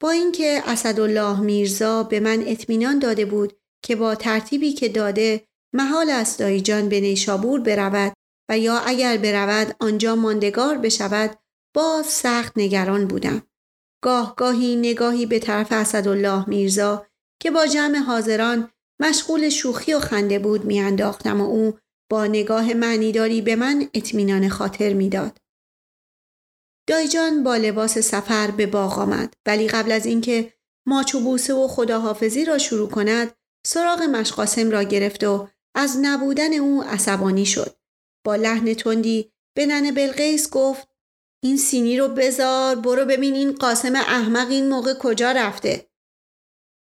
با 0.00 0.10
اینکه 0.10 0.62
اسدالله 0.66 1.40
میرزا 1.40 2.02
به 2.02 2.20
من 2.20 2.42
اطمینان 2.46 2.98
داده 2.98 3.24
بود 3.24 3.61
که 3.82 3.96
با 3.96 4.14
ترتیبی 4.14 4.72
که 4.72 4.88
داده 4.88 5.46
محال 5.74 6.10
است 6.10 6.38
دایجان 6.38 6.88
به 6.88 7.00
نیشابور 7.00 7.60
برود 7.60 8.12
و 8.50 8.58
یا 8.58 8.78
اگر 8.78 9.16
برود 9.16 9.76
آنجا 9.80 10.16
ماندگار 10.16 10.78
بشود 10.78 11.38
باز 11.74 12.06
سخت 12.06 12.52
نگران 12.56 13.06
بودم. 13.06 13.42
گاه 14.02 14.36
گاهی 14.36 14.76
نگاهی 14.76 15.26
به 15.26 15.38
طرف 15.38 15.72
اسدالله 15.72 16.48
میرزا 16.48 17.06
که 17.42 17.50
با 17.50 17.66
جمع 17.66 17.98
حاضران 17.98 18.70
مشغول 19.00 19.48
شوخی 19.48 19.94
و 19.94 20.00
خنده 20.00 20.38
بود 20.38 20.64
میانداختم 20.64 21.40
و 21.40 21.44
او 21.44 21.78
با 22.10 22.26
نگاه 22.26 22.74
معنیداری 22.74 23.42
به 23.42 23.56
من 23.56 23.88
اطمینان 23.94 24.48
خاطر 24.48 24.92
می‌داد. 24.92 25.38
دایجان 26.88 27.42
با 27.42 27.56
لباس 27.56 27.98
سفر 27.98 28.50
به 28.50 28.66
باغ 28.66 28.98
آمد 28.98 29.34
ولی 29.46 29.68
قبل 29.68 29.92
از 29.92 30.06
اینکه 30.06 30.52
ماچ 30.86 31.14
و 31.14 31.20
بوسه 31.20 31.54
و 31.54 31.68
خداحافظی 31.68 32.44
را 32.44 32.58
شروع 32.58 32.88
کند 32.88 33.34
سراغ 33.66 34.02
مشقاسم 34.02 34.70
را 34.70 34.82
گرفت 34.82 35.24
و 35.24 35.48
از 35.74 35.98
نبودن 36.02 36.52
او 36.52 36.82
عصبانی 36.82 37.46
شد. 37.46 37.76
با 38.24 38.36
لحن 38.36 38.74
تندی 38.74 39.32
به 39.56 39.66
ننه 39.66 39.92
بلقیس 39.92 40.50
گفت 40.50 40.88
این 41.44 41.56
سینی 41.56 41.98
رو 41.98 42.08
بزار 42.08 42.74
برو 42.74 43.04
ببین 43.04 43.34
این 43.34 43.52
قاسم 43.52 43.96
احمق 43.96 44.50
این 44.50 44.68
موقع 44.68 44.94
کجا 44.94 45.32
رفته. 45.32 45.90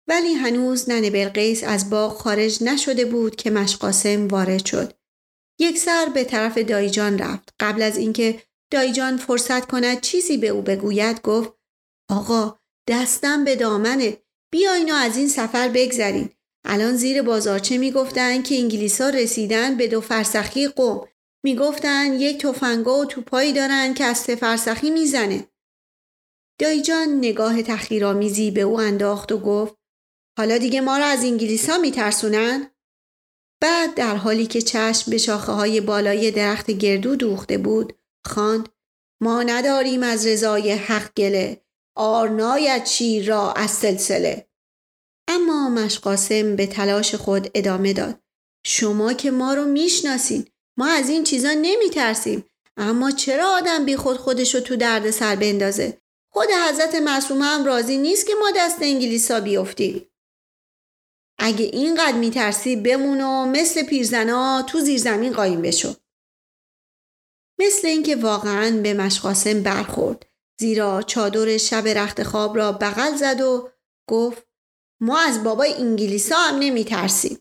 ولی 0.08 0.34
هنوز 0.34 0.90
ننه 0.90 1.10
بلقیس 1.10 1.64
از 1.64 1.90
باغ 1.90 2.18
خارج 2.18 2.64
نشده 2.64 3.06
بود 3.06 3.36
که 3.36 3.52
مشقاسم 3.52 4.28
وارد 4.28 4.66
شد. 4.66 4.94
یک 5.60 5.78
سر 5.78 6.06
به 6.14 6.24
طرف 6.24 6.58
دایجان 6.58 7.18
رفت. 7.20 7.54
قبل 7.60 7.82
از 7.82 7.98
اینکه 7.98 8.44
دایجان 8.72 9.18
فرصت 9.18 9.66
کند 9.66 10.02
چیزی 10.02 10.38
به 10.38 10.48
او 10.48 10.62
بگوید 10.62 11.22
گفت 11.22 11.54
آقا 12.10 12.60
دستم 12.88 13.44
به 13.44 13.56
دامنه 13.56 14.18
بیاین 14.52 14.92
و 14.92 14.96
از 14.96 15.18
این 15.18 15.28
سفر 15.28 15.70
بگذرین. 15.70 16.30
الان 16.66 16.96
زیر 16.96 17.22
بازارچه 17.22 17.78
می‌گفتن 17.78 18.42
که 18.42 18.56
انگلیسا 18.56 19.10
رسیدن 19.10 19.78
به 19.78 19.88
دو 19.88 20.02
فرسخی 20.02 20.68
قوم. 20.68 21.08
می‌گفتن 21.44 22.14
یک 22.14 22.42
تفنگا 22.42 23.00
و 23.00 23.06
توپایی 23.06 23.54
دارن 23.54 23.94
که 23.94 24.04
از 24.04 24.24
فرسخی 24.24 24.90
می‌زنه. 24.90 25.48
دایجان 26.60 27.18
نگاه 27.18 27.62
تخیرآمیزی 27.62 28.52
به 28.52 28.62
او 28.62 28.80
انداخت 28.80 29.32
و 29.32 29.38
گفت 29.38 29.76
حالا 30.38 30.58
دیگه 30.58 30.82
ما 30.82 30.98
را 30.98 31.06
از 31.06 31.24
انگلیس 31.24 31.70
ها 31.70 31.78
میترسونن؟ 31.78 32.72
بعد 33.62 33.94
در 33.96 34.16
حالی 34.16 34.46
که 34.46 34.62
چشم 34.62 35.12
به 35.12 35.18
شاخه 35.18 35.52
های 35.52 35.82
بالای 35.82 36.32
درخت 36.32 36.72
گردو 36.72 37.16
دوخته 37.16 37.58
بود 37.58 37.94
خواند 38.26 38.70
ما 39.22 39.44
نداریم 39.44 40.04
از 40.04 40.28
رضای 40.28 40.72
حق 40.72 41.14
گله 41.18 41.62
آرنایت 41.96 42.86
شیر 42.86 43.28
را 43.28 43.54
از 43.54 43.72
سلسله 43.72 44.45
اما 45.28 45.70
مشقاسم 45.70 46.56
به 46.56 46.68
تلاش 46.68 47.16
خود 47.16 47.52
ادامه 47.56 47.94
داد. 47.94 48.20
شما 48.66 49.14
که 49.14 49.32
ما 49.32 49.54
رو 49.54 49.66
می‌شناسین. 49.66 50.48
ما 50.78 50.88
از 50.88 51.10
این 51.10 51.24
چیزا 51.24 51.54
نمیترسیم. 51.54 52.46
اما 52.78 53.12
چرا 53.12 53.50
آدم 53.50 53.86
بی 53.86 53.96
خود 53.96 54.18
خودش 54.18 54.56
رو 54.56 54.62
تو 54.62 54.76
درد 54.76 55.12
سر 55.12 55.36
بندازه؟ 55.36 56.02
خود 56.34 56.48
حضرت 56.70 56.96
معصومه 56.96 57.46
هم 57.46 57.66
راضی 57.66 57.98
نیست 57.98 58.28
که 58.28 58.34
ما 58.40 58.52
دست 58.56 58.78
انگلیسا 58.82 59.40
بیفتیم. 59.40 60.12
اگه 61.40 61.66
اینقدر 61.66 62.18
میترسی 62.18 62.76
بمون 62.76 63.22
و 63.22 63.46
مثل 63.46 63.84
پیرزنا 63.84 64.62
تو 64.62 64.80
زیر 64.80 65.00
زمین 65.00 65.34
قایم 65.34 65.62
بشو. 65.62 65.96
مثل 67.60 67.88
اینکه 67.88 68.16
واقعا 68.16 68.82
به 68.84 68.94
مشقاسم 68.94 69.64
برخورد. 69.64 70.26
زیرا 70.60 71.02
چادر 71.02 71.58
شب 71.58 71.88
رخت 71.88 72.24
خواب 72.24 72.58
را 72.58 72.72
بغل 72.72 73.16
زد 73.16 73.42
و 73.42 73.70
گفت 74.10 74.48
ما 75.02 75.20
از 75.20 75.44
بابای 75.44 75.74
انگلیسا 75.74 76.36
هم 76.36 76.56
نمیترسیم. 76.60 77.40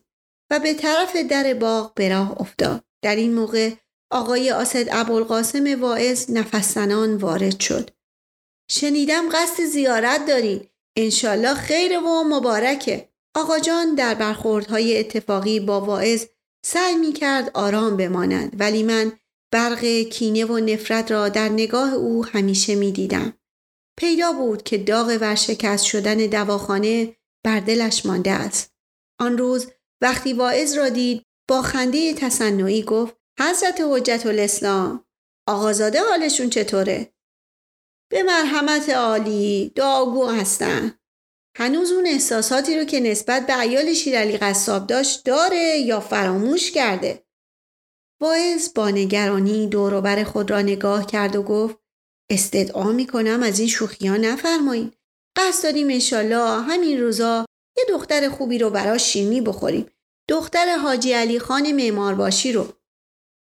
و 0.49 0.59
به 0.59 0.73
طرف 0.73 1.15
در 1.15 1.53
باغ 1.53 1.93
به 1.93 2.09
راه 2.09 2.41
افتاد. 2.41 2.83
در 3.01 3.15
این 3.15 3.33
موقع 3.33 3.71
آقای 4.11 4.51
آسد 4.51 4.85
ابوالقاسم 4.91 5.81
واعظ 5.81 6.31
نفسنان 6.31 7.15
وارد 7.15 7.59
شد. 7.59 7.89
شنیدم 8.69 9.29
قصد 9.29 9.63
زیارت 9.63 10.25
دارین. 10.25 10.67
انشالله 10.97 11.53
خیر 11.53 11.99
و 11.99 12.23
مبارکه. 12.23 13.09
آقا 13.35 13.59
جان 13.59 13.95
در 13.95 14.13
برخوردهای 14.13 14.99
اتفاقی 14.99 15.59
با 15.59 15.81
واعظ 15.81 16.25
سعی 16.65 16.95
می 16.95 17.13
کرد 17.13 17.51
آرام 17.53 17.97
بماند. 17.97 18.55
ولی 18.59 18.83
من 18.83 19.11
برق 19.51 19.85
کینه 19.85 20.45
و 20.45 20.57
نفرت 20.57 21.11
را 21.11 21.29
در 21.29 21.49
نگاه 21.49 21.93
او 21.93 22.25
همیشه 22.25 22.75
می 22.75 22.91
دیدم. 22.91 23.33
پیدا 23.97 24.31
بود 24.31 24.63
که 24.63 24.77
داغ 24.77 25.07
ورشکست 25.21 25.85
شدن 25.85 26.17
دواخانه 26.17 27.15
بر 27.45 27.59
دلش 27.59 28.05
مانده 28.05 28.31
است. 28.31 28.73
آن 29.19 29.37
روز 29.37 29.71
وقتی 30.01 30.33
واعظ 30.33 30.77
را 30.77 30.89
دید 30.89 31.25
با 31.49 31.61
خنده 31.61 32.13
تصنعی 32.13 32.83
گفت 32.83 33.15
حضرت 33.39 33.81
حجت 33.89 34.25
الاسلام 34.25 35.05
آقازاده 35.47 35.99
حالشون 35.99 36.49
چطوره؟ 36.49 37.13
به 38.11 38.23
مرحمت 38.23 38.89
عالی 38.89 39.71
دعاگو 39.75 40.25
هستن. 40.25 40.99
هنوز 41.57 41.91
اون 41.91 42.07
احساساتی 42.07 42.77
رو 42.77 42.83
که 42.83 42.99
نسبت 42.99 43.47
به 43.47 43.59
ایال 43.59 43.93
شیرالی 43.93 44.37
قصاب 44.37 44.87
داشت 44.87 45.25
داره 45.25 45.77
یا 45.77 45.99
فراموش 45.99 46.71
کرده؟ 46.71 47.25
واعظ 48.21 48.69
با 48.75 48.89
نگرانی 48.89 49.67
دوروبر 49.67 50.23
خود 50.23 50.51
را 50.51 50.61
نگاه 50.61 51.05
کرد 51.05 51.35
و 51.35 51.43
گفت 51.43 51.77
استدعا 52.29 52.91
می‌کنم 52.91 53.43
از 53.43 53.59
این 53.59 53.67
شوخی 53.67 54.07
ها 54.07 54.17
نفرمایید. 54.17 54.97
قصد 55.35 55.63
داریم 55.63 55.89
انشالله 55.89 56.61
همین 56.61 57.01
روزا 57.01 57.45
یه 57.77 57.83
دختر 57.89 58.29
خوبی 58.29 58.57
رو 58.57 58.69
برا 58.69 58.97
شیرنی 58.97 59.41
بخوریم. 59.41 59.85
دختر 60.29 60.77
حاجی 60.77 61.13
علی 61.13 61.39
خان 61.39 61.71
معمارباشی 61.71 62.51
رو. 62.51 62.67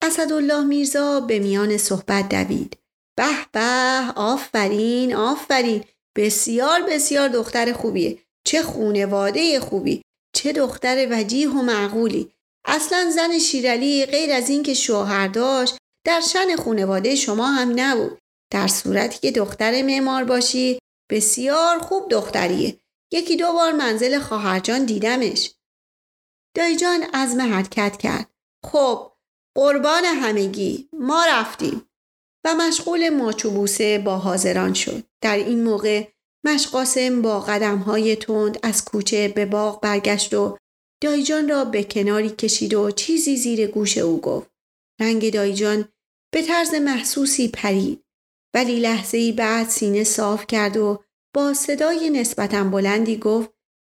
اسدالله 0.02 0.64
میرزا 0.64 1.20
به 1.20 1.38
میان 1.38 1.76
صحبت 1.76 2.28
دوید. 2.28 2.78
به 3.18 3.46
به 3.52 4.12
آفرین 4.16 5.14
آفرین 5.14 5.84
بسیار 6.16 6.82
بسیار 6.82 7.28
دختر 7.28 7.72
خوبیه 7.72 8.18
چه 8.46 8.62
خونواده 8.62 9.60
خوبی 9.60 10.02
چه 10.34 10.52
دختر 10.52 11.08
وجیه 11.10 11.50
و 11.50 11.62
معقولی 11.62 12.32
اصلا 12.64 13.10
زن 13.10 13.38
شیرلی 13.38 14.06
غیر 14.06 14.32
از 14.32 14.50
اینکه 14.50 14.74
شوهر 14.74 15.28
داشت 15.28 15.76
در 16.06 16.20
شن 16.20 16.56
خونواده 16.56 17.14
شما 17.14 17.46
هم 17.46 17.72
نبود 17.76 18.18
در 18.52 18.66
صورتی 18.66 19.18
که 19.18 19.30
دختر 19.30 19.82
معمار 19.82 20.24
باشی 20.24 20.78
بسیار 21.10 21.78
خوب 21.78 22.08
دختریه. 22.10 22.80
یکی 23.12 23.36
دو 23.36 23.52
بار 23.52 23.72
منزل 23.72 24.18
خواهرجان 24.18 24.84
دیدمش. 24.84 25.54
دایجان 26.56 27.02
عزم 27.02 27.40
حرکت 27.40 27.96
کرد. 27.96 28.30
خب 28.66 29.12
قربان 29.56 30.04
همگی. 30.04 30.88
ما 30.92 31.24
رفتیم. 31.28 31.88
و 32.44 32.54
مشغول 32.54 33.08
ماچوبوسه 33.08 33.98
با 33.98 34.18
حاضران 34.18 34.74
شد. 34.74 35.04
در 35.20 35.36
این 35.36 35.64
موقع 35.64 36.08
مشقاسم 36.44 37.22
با 37.22 37.40
های 37.40 38.16
تند 38.16 38.58
از 38.62 38.84
کوچه 38.84 39.28
به 39.28 39.46
باغ 39.46 39.80
برگشت 39.80 40.34
و 40.34 40.58
دایجان 41.02 41.48
را 41.48 41.64
به 41.64 41.84
کناری 41.84 42.30
کشید 42.30 42.74
و 42.74 42.90
چیزی 42.90 43.36
زیر 43.36 43.66
گوش 43.66 43.98
او 43.98 44.20
گفت. 44.20 44.50
رنگ 45.00 45.32
دایجان 45.32 45.88
به 46.32 46.42
طرز 46.42 46.74
محسوسی 46.74 47.48
پرید. 47.48 48.04
ولی 48.54 48.80
لحظه 48.80 49.18
ای 49.18 49.32
بعد 49.32 49.68
سینه 49.68 50.04
صاف 50.04 50.46
کرد 50.46 50.76
و 50.76 51.04
با 51.34 51.54
صدای 51.54 52.10
نسبتا 52.10 52.64
بلندی 52.64 53.16
گفت 53.16 53.50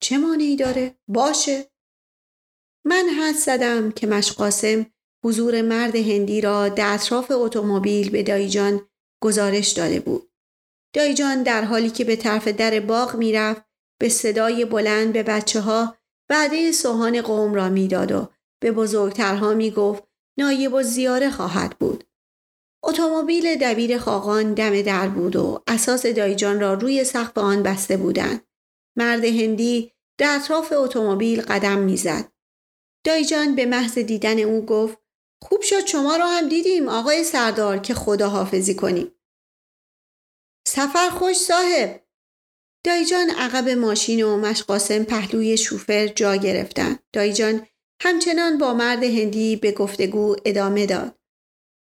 چه 0.04 0.18
مانعی 0.18 0.56
داره؟ 0.56 0.96
باشه. 1.08 1.72
من 2.86 3.10
حد 3.20 3.36
زدم 3.36 3.92
که 3.92 4.08
مشقاسم 4.08 4.86
حضور 5.26 5.62
مرد 5.62 5.96
هندی 5.96 6.42
را 6.42 6.70
در 6.70 6.94
اطراف 6.94 7.32
اتومبیل 7.32 8.10
به 8.10 8.24
دایجان 8.24 8.82
گزارش 9.24 9.70
داده 9.70 10.00
بود. 10.00 10.32
دایجان 10.96 11.44
در 11.44 11.64
حالی 11.64 11.90
که 11.90 12.04
به 12.04 12.16
طرف 12.16 12.48
در 12.48 12.80
باغ 12.80 13.16
می‌رفت 13.16 13.62
به 14.00 14.10
صدای 14.10 14.66
بلند 14.66 15.14
به 15.14 15.24
بچه 15.24 15.62
ها 15.62 15.98
وعده 16.30 16.72
سوهان 16.72 17.22
قوم 17.22 17.54
را 17.54 17.70
می‌داد 17.70 18.12
و 18.12 18.28
به 18.62 18.72
بزرگترها 18.72 19.54
می 19.54 19.72
گفت 19.72 20.04
نایب 20.40 20.74
و 20.74 20.84
زیاره 20.84 21.30
خواهد 21.30 21.78
بود. 21.80 22.04
اتومبیل 22.84 23.56
دبیر 23.56 23.98
خاقان 23.98 24.54
دم 24.54 24.82
در 24.82 25.08
بود 25.08 25.36
و 25.36 25.64
اساس 25.68 26.06
دایجان 26.06 26.60
را 26.60 26.74
روی 26.74 27.04
سقف 27.04 27.38
آن 27.38 27.64
بسته 27.64 27.98
بودند. 27.98 28.48
مرد 28.98 29.26
هندی 29.26 29.94
در 30.18 30.36
اطراف 30.36 30.74
اتومبیل 30.76 31.42
قدم 31.42 31.80
می‌زد. 31.80 32.32
دایجان 33.06 33.56
به 33.56 33.66
محض 33.66 33.98
دیدن 33.98 34.40
او 34.40 34.66
گفت 34.66 34.98
خوب 35.44 35.62
شد 35.62 35.86
شما 35.86 36.16
رو 36.16 36.24
هم 36.24 36.50
دیدیم 36.50 36.90
آقای 36.90 37.24
سردار 37.24 37.78
که 37.78 37.94
خدا 37.94 38.30
حافظی 38.30 38.76
کنیم. 38.76 39.12
سفر 40.68 41.10
خوش 41.10 41.38
صاحب. 41.38 42.02
دایجان 42.86 43.30
عقب 43.30 43.70
ماشین 43.70 44.24
و 44.24 44.38
مشقاسم 44.38 45.04
پهلوی 45.04 45.58
شوفر 45.58 46.08
جا 46.08 46.36
گرفتن. 46.36 47.00
دایجان 47.14 47.68
همچنان 48.02 48.58
با 48.58 48.74
مرد 48.74 49.04
هندی 49.04 49.56
به 49.56 49.72
گفتگو 49.72 50.36
ادامه 50.46 50.86
داد. 50.86 51.21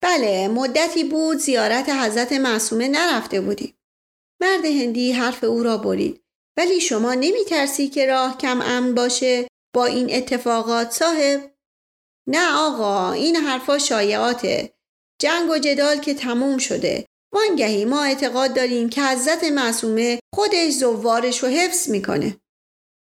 بله 0.03 0.47
مدتی 0.47 1.03
بود 1.03 1.37
زیارت 1.37 1.89
حضرت 1.89 2.33
معصومه 2.33 2.87
نرفته 2.87 3.41
بودیم. 3.41 3.77
مرد 4.41 4.65
هندی 4.65 5.11
حرف 5.11 5.43
او 5.43 5.63
را 5.63 5.77
برید. 5.77 6.23
ولی 6.57 6.81
شما 6.81 7.13
نمی 7.13 7.45
ترسی 7.49 7.87
که 7.87 8.07
راه 8.07 8.37
کم 8.37 8.61
امن 8.61 8.95
باشه 8.95 9.47
با 9.75 9.85
این 9.85 10.15
اتفاقات 10.15 10.91
صاحب؟ 10.91 11.51
نه 12.27 12.51
آقا 12.55 13.11
این 13.11 13.35
حرفا 13.35 13.77
شایعاته 13.77 14.73
جنگ 15.21 15.49
و 15.49 15.57
جدال 15.57 15.99
که 15.99 16.13
تموم 16.13 16.57
شده 16.57 17.05
وانگهی 17.33 17.85
ما 17.85 18.03
اعتقاد 18.03 18.55
داریم 18.55 18.89
که 18.89 19.03
حضرت 19.03 19.43
معصومه 19.43 20.19
خودش 20.35 20.73
زوارش 20.73 21.43
رو 21.43 21.49
حفظ 21.49 21.89
می‌کنه 21.89 22.37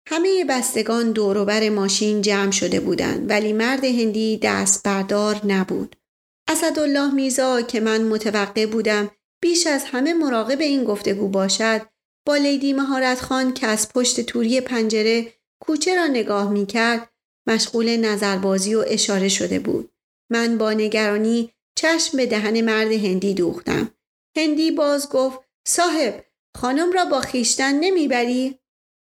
همه 0.08 0.44
بستگان 0.44 1.12
دوروبر 1.12 1.68
ماشین 1.68 2.22
جمع 2.22 2.50
شده 2.50 2.80
بودند 2.80 3.30
ولی 3.30 3.52
مرد 3.52 3.84
هندی 3.84 4.40
دست 4.42 4.82
بردار 4.82 5.40
نبود 5.46 5.96
اسدالله 6.48 7.14
میزا 7.14 7.62
که 7.62 7.80
من 7.80 8.02
متوقع 8.02 8.66
بودم 8.66 9.10
بیش 9.42 9.66
از 9.66 9.84
همه 9.84 10.14
مراقب 10.14 10.60
این 10.60 10.84
گفتگو 10.84 11.28
باشد 11.28 11.82
با 12.26 12.36
لیدی 12.36 12.72
مهارت 12.72 13.20
خان 13.20 13.54
که 13.54 13.66
از 13.66 13.88
پشت 13.88 14.20
توری 14.20 14.60
پنجره 14.60 15.32
کوچه 15.60 15.96
را 15.96 16.06
نگاه 16.06 16.50
می‌کرد 16.50 17.10
مشغول 17.48 17.96
نظربازی 17.96 18.74
و 18.74 18.84
اشاره 18.86 19.28
شده 19.28 19.58
بود. 19.58 19.92
من 20.30 20.58
با 20.58 20.72
نگرانی 20.72 21.52
چشم 21.78 22.16
به 22.16 22.26
دهن 22.26 22.60
مرد 22.60 22.92
هندی 22.92 23.34
دوختم. 23.34 23.90
هندی 24.36 24.70
باز 24.70 25.08
گفت 25.08 25.40
صاحب 25.68 26.24
خانم 26.56 26.92
را 26.92 27.04
با 27.04 27.20
خیشتن 27.20 27.74
نمی‌بری؟ 27.80 28.58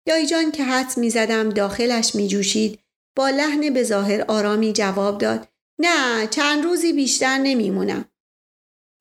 دایجان 0.08 0.52
که 0.52 0.63
حد 0.63 0.97
می 0.97 1.10
زدم 1.10 1.50
داخلش 1.50 2.15
می 2.15 2.28
جوشید 2.28 2.80
با 3.17 3.30
لحن 3.30 3.73
به 3.73 3.84
ظاهر 3.84 4.26
آرامی 4.28 4.73
جواب 4.73 5.17
داد 5.17 5.47
نه 5.80 6.28
چند 6.28 6.63
روزی 6.63 6.94
بیشتر 6.94 7.38
نمیمونم. 7.38 8.12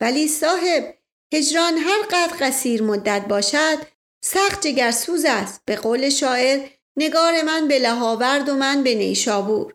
ولی 0.00 0.28
صاحب 0.28 0.98
هجران 1.34 1.74
هر 1.78 2.02
قدر 2.10 2.36
قصیر 2.40 2.82
مدت 2.82 3.26
باشد 3.28 3.78
سخت 4.24 4.66
جگرسوز 4.66 5.24
است. 5.24 5.62
به 5.64 5.76
قول 5.76 6.08
شاعر 6.08 6.68
نگار 6.96 7.42
من 7.42 7.68
به 7.68 7.78
لهاورد 7.78 8.48
و 8.48 8.54
من 8.54 8.82
به 8.82 8.94
نیشابور. 8.94 9.74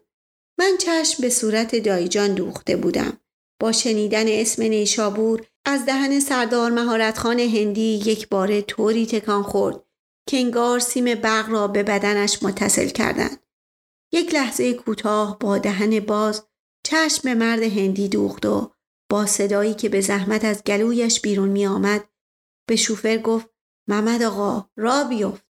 من 0.60 0.78
چشم 0.80 1.22
به 1.22 1.30
صورت 1.30 1.76
دایجان 1.76 2.34
دوخته 2.34 2.76
بودم. 2.76 3.18
با 3.62 3.72
شنیدن 3.72 4.28
اسم 4.28 4.64
نیشابور 4.64 5.46
از 5.66 5.86
دهن 5.86 6.20
سردار 6.20 6.72
مهارتخان 6.72 7.40
هندی 7.40 8.02
یک 8.06 8.30
بار 8.30 8.62
طوری 8.62 9.06
تکان 9.06 9.44
خورد 9.44 9.84
که 10.30 10.38
انگار 10.38 10.80
سیم 10.80 11.16
برق 11.16 11.50
را 11.50 11.68
به 11.68 11.84
بدنش 11.84 12.44
متصل 12.44 12.88
کردند. 12.88 13.44
یک 14.12 14.34
لحظه 14.34 14.74
کوتاه 14.74 15.40
با 15.40 15.58
دهن 15.58 16.00
باز 16.00 16.44
چشم 16.84 17.22
به 17.24 17.34
مرد 17.34 17.63
هندی 17.63 18.08
دوخت 18.08 18.46
و 18.46 18.72
با 19.12 19.26
صدایی 19.26 19.74
که 19.74 19.89
به 19.89 20.02
زحمت 20.02 20.46
از 20.46 20.63
گلویش 20.63 21.22
بیرون 21.22 21.50
می 21.50 21.65
آمد 21.65 22.10
به 22.70 22.76
شوفر 22.76 23.17
گفت 23.17 23.50
محمد 23.89 24.24
آقا 24.24 24.70
را 24.78 25.04
بیفت 25.04 25.44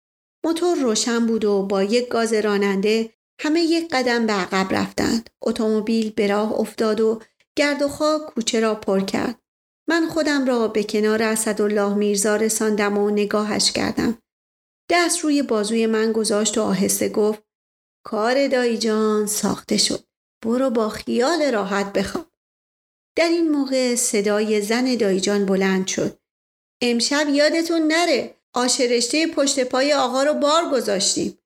موتور 0.45 0.79
روشن 0.79 1.27
بود 1.27 1.45
و 1.45 1.62
با 1.62 1.83
یک 1.83 2.09
گاز 2.09 2.33
راننده 2.33 3.14
همه 3.41 3.61
یک 3.61 3.88
قدم 3.93 4.27
به 4.27 4.33
عقب 4.33 4.75
رفتند. 4.75 5.31
اتومبیل 5.43 6.11
به 6.11 6.27
راه 6.27 6.53
افتاد 6.53 7.01
و 7.01 7.23
گرد 7.57 7.83
و 7.83 7.88
خاک 7.88 8.23
کوچه 8.23 8.61
را 8.61 8.75
پر 8.75 9.01
کرد. 9.01 9.41
من 9.88 10.09
خودم 10.09 10.47
را 10.47 10.69
به 10.69 10.85
کنار 10.85 11.23
اسدالله 11.23 11.95
میرزا 11.95 12.37
رساندم 12.37 12.99
و 12.99 13.11
نگاهش 13.11 13.73
کردم. 13.73 14.19
دست 14.91 15.19
روی 15.25 15.43
بازوی 15.43 15.87
من 15.87 16.12
گذاشت 16.12 16.59
و 16.59 16.62
آهسته 16.62 17.09
گفت 17.09 17.43
کار 18.07 18.49
دایی 18.49 18.79
جان 18.79 19.27
ساخته 19.27 19.77
شد 19.77 20.08
برو 20.44 20.70
با 20.70 20.88
خیال 20.88 21.53
راحت 21.53 21.92
بخواب. 21.92 22.27
در 23.16 23.29
این 23.29 23.51
موقع 23.51 23.94
صدای 23.94 24.61
زن 24.61 24.94
دایجان 24.94 25.46
بلند 25.46 25.87
شد. 25.87 26.18
امشب 26.83 27.29
یادتون 27.29 27.83
نره 27.83 28.35
آشرشته 28.55 29.27
پشت 29.27 29.64
پای 29.64 29.92
آقا 29.92 30.22
رو 30.22 30.35
بار 30.35 30.70
گذاشتیم. 30.72 31.38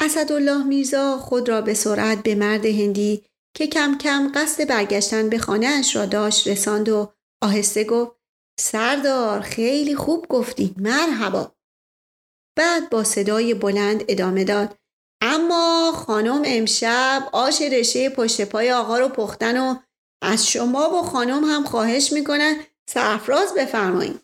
اسدالله 0.00 0.64
میرزا 0.64 1.18
خود 1.18 1.48
را 1.48 1.60
به 1.60 1.74
سرعت 1.74 2.22
به 2.22 2.34
مرد 2.34 2.66
هندی 2.66 3.24
که 3.56 3.66
کم 3.66 3.98
کم 3.98 4.32
قصد 4.34 4.68
برگشتن 4.68 5.28
به 5.28 5.38
خانهاش 5.38 5.96
را 5.96 6.06
داشت 6.06 6.48
رساند 6.48 6.88
و 6.88 7.12
آهسته 7.42 7.84
گفت 7.84 8.12
سردار 8.60 9.40
خیلی 9.40 9.96
خوب 9.96 10.26
گفتی 10.28 10.74
مرحبا. 10.78 11.54
بعد 12.56 12.90
با 12.90 13.04
صدای 13.04 13.54
بلند 13.54 14.04
ادامه 14.08 14.44
داد. 14.44 14.78
اما 15.24 15.92
خانم 15.92 16.42
امشب 16.46 17.28
آش 17.32 17.62
رشه 17.62 18.08
پشت 18.08 18.44
پای 18.44 18.72
آقا 18.72 18.98
رو 18.98 19.08
پختن 19.08 19.60
و 19.60 19.76
از 20.22 20.46
شما 20.46 20.90
و 20.90 21.02
خانم 21.02 21.44
هم 21.44 21.64
خواهش 21.64 22.12
می‌کنن 22.12 22.56
سرفراز 22.88 23.54
بفرمایید. 23.54 24.20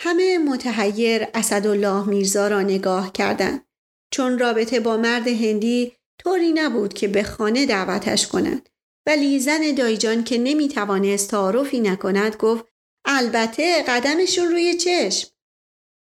همه 0.00 0.38
متحیر 0.38 1.26
اسدالله 1.34 2.08
میرزا 2.08 2.48
را 2.48 2.62
نگاه 2.62 3.12
کردند. 3.12 3.66
چون 4.10 4.38
رابطه 4.38 4.80
با 4.80 4.96
مرد 4.96 5.28
هندی 5.28 5.96
طوری 6.18 6.52
نبود 6.52 6.94
که 6.94 7.08
به 7.08 7.22
خانه 7.22 7.66
دعوتش 7.66 8.26
کنند 8.26 8.68
ولی 9.06 9.40
زن 9.40 9.74
دایجان 9.76 10.24
که 10.24 10.38
نمی‌توانست 10.38 11.30
تعارفی 11.30 11.80
نکند 11.80 12.36
گفت 12.36 12.64
البته 13.04 13.82
قدمشون 13.82 14.48
روی 14.48 14.74
چشم. 14.74 15.28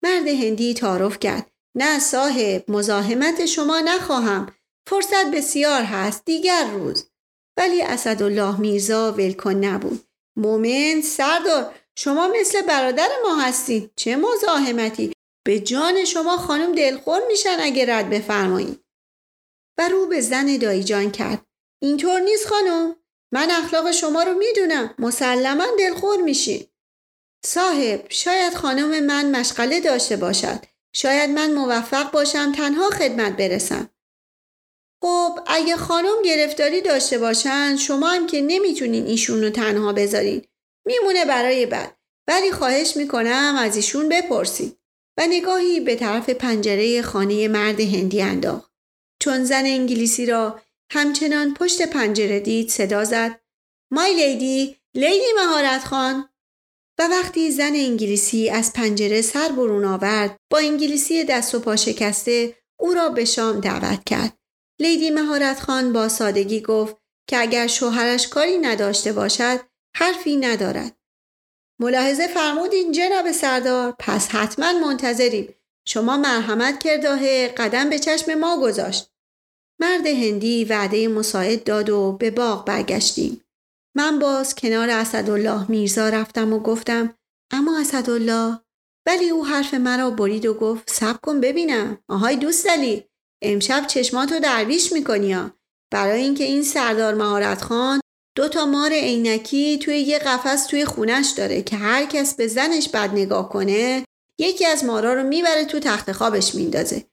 مرد 0.04 0.28
هندی 0.28 0.74
تعارف 0.74 1.20
کرد. 1.20 1.51
نه 1.76 2.00
صاحب 2.00 2.72
مزاحمت 2.72 3.46
شما 3.46 3.80
نخواهم. 3.80 4.56
فرصت 4.90 5.32
بسیار 5.34 5.82
هست 5.82 6.26
دیگر 6.26 6.68
روز. 6.74 7.08
ولی 7.58 7.82
اسدالله 7.82 8.60
میرزا 8.60 9.12
ولکن 9.12 9.54
نبود. 9.54 10.04
مومن 10.36 11.02
سردار 11.02 11.76
شما 11.96 12.28
مثل 12.28 12.62
برادر 12.62 13.10
ما 13.24 13.36
هستید 13.36 13.92
چه 13.96 14.16
مزاحمتی؟ 14.16 15.14
به 15.46 15.60
جان 15.60 16.06
شما 16.06 16.38
خانم 16.38 16.76
دلخور 16.76 17.22
میشن 17.28 17.58
اگه 17.62 17.96
رد 17.96 18.10
بفرمایید. 18.10 18.84
و 19.78 19.90
رو 19.90 20.06
به 20.06 20.22
زن 20.22 20.58
دایجان 20.58 21.12
کرد. 21.12 21.46
اینطور 21.82 22.20
نیست 22.20 22.48
خانم. 22.48 22.96
من 23.34 23.52
اخلاق 23.52 23.92
شما 23.92 24.24
رو 24.24 24.34
می‌دونم. 24.34 24.96
مسلما 25.00 25.66
دلخور 25.80 26.22
میشین 26.22 26.68
صاحب 27.46 28.06
شاید 28.10 28.54
خانم 28.54 29.06
من 29.06 29.40
مشغله 29.40 29.80
داشته 29.80 30.18
باشد. 30.18 30.71
شاید 30.94 31.30
من 31.30 31.54
موفق 31.54 32.12
باشم 32.12 32.52
تنها 32.52 32.90
خدمت 32.90 33.38
برسم. 33.38 33.90
خب 35.04 35.40
اگه 35.48 35.76
خانم 35.78 36.22
گرفتاری 36.26 36.82
داشته 36.82 37.18
باشن 37.18 37.76
شما 37.76 38.10
هم 38.10 38.28
که 38.28 38.42
نمی‌تونین 38.42 39.06
ایشون 39.06 39.42
رو 39.42 39.50
تنها 39.50 39.94
بذارین. 39.94 40.46
میمونه 40.86 41.26
برای 41.26 41.66
بعد. 41.66 41.98
ولی 42.28 42.52
خواهش 42.52 42.98
می‌کنم 42.98 43.56
از 43.60 43.76
ایشون 43.76 44.10
بپرسید 44.10 44.78
و 45.18 45.28
نگاهی 45.28 45.80
به 45.80 45.96
طرف 45.96 46.30
پنجره 46.30 47.02
خانه 47.02 47.48
مرد 47.48 47.80
هندی 47.80 48.22
انداخت. 48.22 48.72
چون 49.20 49.44
زن 49.44 49.66
انگلیسی 49.66 50.26
را 50.26 50.62
همچنان 50.92 51.54
پشت 51.54 51.82
پنجره 51.82 52.40
دید 52.40 52.70
صدا 52.70 53.04
زد. 53.04 53.40
مای 53.92 54.14
لیدی 54.14 54.78
لیدی 54.94 55.34
مهارت 55.36 55.84
خان؟ 55.84 56.30
و 57.02 57.08
وقتی 57.08 57.52
زن 57.52 57.76
انگلیسی 57.76 58.50
از 58.50 58.74
پنجره 58.74 59.22
سر 59.22 59.50
برون 59.50 59.86
آورد 59.86 60.38
با 60.52 60.58
انگلیسی 60.58 61.24
دست 61.24 61.56
و 61.56 61.60
پا 61.60 61.76
شکسته 61.76 62.56
او 62.80 62.94
را 62.94 63.10
به 63.10 63.26
شام 63.26 63.60
دعوت 63.60 64.04
کرد. 64.06 64.38
لیدی 64.80 65.10
مهارت 65.10 65.60
خان 65.60 65.94
با 65.94 66.10
سادگی 66.10 66.62
گفت 66.62 66.96
که 67.30 67.38
اگر 67.38 67.68
شوهرش 67.68 68.28
کاری 68.28 68.58
نداشته 68.58 69.14
باشد 69.14 69.60
حرفی 69.96 70.36
ندارد. 70.36 70.96
ملاحظه 71.80 72.28
فرمودین 72.28 72.92
جناب 72.92 73.32
سردار 73.32 73.96
پس 74.00 74.28
حتما 74.28 74.74
منتظریم. 74.74 75.56
شما 75.88 76.18
مرحمت 76.18 76.80
کرداه 76.80 77.48
قدم 77.48 77.90
به 77.90 78.00
چشم 78.00 78.34
ما 78.34 78.62
گذاشت. 78.62 79.12
مرد 79.80 80.08
هندی 80.08 80.66
وعده 80.66 81.08
مساعد 81.08 81.64
داد 81.64 81.90
و 81.90 82.12
به 82.20 82.32
باغ 82.32 82.66
برگشتیم. 82.66 83.42
من 83.98 84.20
باز 84.20 84.56
کنار 84.56 84.90
اسدالله 84.90 85.72
میرزا 85.72 86.10
رفتم 86.10 86.54
و 86.54 86.60
گفتم 86.60 87.16
اما 87.54 87.80
اسدالله 87.80 88.60
ولی 89.08 89.30
او 89.30 89.46
حرف 89.46 89.74
مرا 89.74 90.10
برید 90.10 90.46
و 90.46 90.54
گفت 90.54 90.90
سب 90.90 91.22
کن 91.22 91.42
ببینم. 91.42 91.98
آهای 92.10 92.36
دوست 92.36 92.66
دلی 92.66 93.06
امشب 93.44 93.88
چشماتو 93.88 94.40
درویش 94.40 94.94
می‌کنی 94.94 95.36
برای 95.94 96.22
اینکه 96.22 96.44
این 96.44 96.64
سردار 96.64 97.14
مهارت 97.14 97.62
خان 97.62 98.02
دو 98.38 98.48
تا 98.48 98.66
مار 98.66 98.92
عینکی 98.92 99.78
توی 99.78 100.00
یه 100.00 100.20
قفس 100.20 100.66
توی 100.66 100.86
خونش 100.86 101.30
داره 101.38 101.62
که 101.62 101.76
هر 101.76 102.06
کس 102.06 102.36
به 102.36 102.48
زنش 102.48 102.90
بد 102.90 103.10
نگاه 103.14 103.50
کنه 103.50 104.06
یکی 104.40 104.66
از 104.66 104.86
مارا 104.86 105.14
رو 105.14 105.24
می‌بره 105.24 105.66
تو 105.66 105.80
تخت 105.80 106.12
خوابش 106.12 106.56
میندازه. 106.56 107.06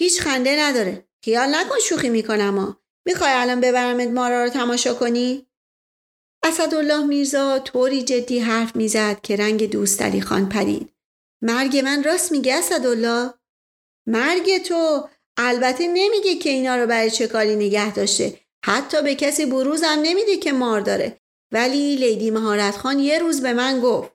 هیچ 0.00 0.20
خنده 0.20 0.56
نداره. 0.58 1.08
خیال 1.24 1.54
نکن 1.54 1.78
شوخی 1.78 2.08
می‌کنم 2.08 2.58
ها. 2.58 2.80
می‌خوای 3.06 3.32
الان 3.32 3.60
ببرمت 3.60 4.08
مارا 4.08 4.44
رو 4.44 4.50
تماشا 4.50 4.94
کنی؟ 4.94 5.49
اسدالله 6.42 7.06
میرزا 7.06 7.58
طوری 7.58 8.02
جدی 8.02 8.38
حرف 8.38 8.76
می‌زد 8.76 9.20
که 9.20 9.36
رنگ 9.36 9.70
دوست 9.70 10.20
خان 10.20 10.48
پرید. 10.48 10.92
مرگ 11.42 11.76
من 11.76 12.04
راست 12.04 12.32
میگه 12.32 12.54
اسدالله؟ 12.54 13.34
مرگ 14.06 14.62
تو 14.62 15.08
البته 15.36 15.86
نمیگه 15.86 16.34
که 16.34 16.50
اینا 16.50 16.76
رو 16.76 16.86
برای 16.86 17.10
چه 17.10 17.26
کاری 17.26 17.56
نگه 17.56 17.92
داشته. 17.92 18.40
حتی 18.64 19.02
به 19.02 19.14
کسی 19.14 19.46
بروز 19.46 19.82
هم 19.82 19.98
نمیده 20.02 20.36
که 20.36 20.52
مار 20.52 20.80
داره. 20.80 21.20
ولی 21.52 21.96
لیدی 21.96 22.30
مهارت 22.30 22.76
خان 22.76 22.98
یه 22.98 23.18
روز 23.18 23.40
به 23.42 23.52
من 23.52 23.80
گفت. 23.80 24.12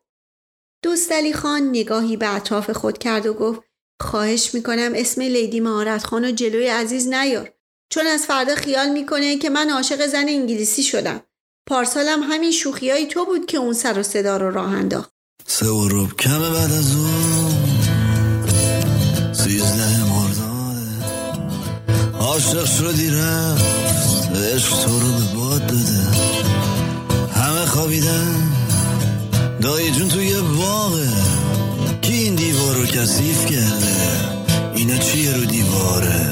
دوست 0.83 1.31
خان 1.31 1.69
نگاهی 1.69 2.17
به 2.17 2.35
اطراف 2.35 2.69
خود 2.69 2.97
کرد 2.97 3.25
و 3.25 3.33
گفت 3.33 3.61
خواهش 4.01 4.53
می‌کنم 4.53 4.91
اسم 4.95 5.21
لیدی 5.21 5.59
مهارت 5.59 6.03
خان 6.03 6.25
رو 6.25 6.31
جلوی 6.31 6.67
عزیز 6.67 7.07
نیار. 7.07 7.53
چون 7.91 8.07
از 8.07 8.25
فردا 8.25 8.55
خیال 8.55 8.89
می‌کنه 8.89 9.37
که 9.37 9.49
من 9.49 9.69
عاشق 9.69 10.07
زن 10.07 10.29
انگلیسی 10.29 10.83
شدم. 10.83 11.23
پارسالم 11.67 12.23
همین 12.23 12.51
شوخیایی 12.51 13.05
تو 13.07 13.25
بود 13.25 13.45
که 13.45 13.57
اون 13.57 13.73
سر 13.73 13.99
و 13.99 14.03
صدا 14.03 14.37
رو 14.37 14.51
راه 14.51 14.71
انداخت. 14.71 15.09
سه 15.47 15.65
و 15.65 15.87
روب 15.87 16.13
کمه 16.13 16.49
بعد 16.49 16.71
از 16.71 16.95
اون 16.95 17.53
سیزده 19.33 20.03
مرداده 20.03 21.05
عاشق 22.19 22.65
شدی 22.65 23.09
رفت 23.09 23.65
عشق 24.35 24.85
تو 24.85 24.99
رو 24.99 25.11
به 25.11 25.35
باد 25.35 25.67
داده 25.67 26.01
همه 27.35 27.65
خوابیدن. 27.65 28.53
دایی 29.61 29.91
جون 29.91 30.09
توی 30.09 30.41
باغه 30.41 31.09
کی 32.01 32.13
این 32.13 32.35
دیوار 32.35 32.75
رو 32.75 32.85
کسیف 32.85 33.45
کرده؟ 33.45 33.95
اینا 34.75 34.97
چیه 34.97 35.33
رو 35.33 35.45
دیواره؟ 35.45 36.31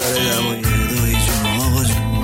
نبینم 0.00 0.38
سر 0.42 0.60
دوای 0.60 0.62
دایی 0.62 1.16
جون 1.26 1.60
آقا 1.60 1.84
جون 1.84 2.18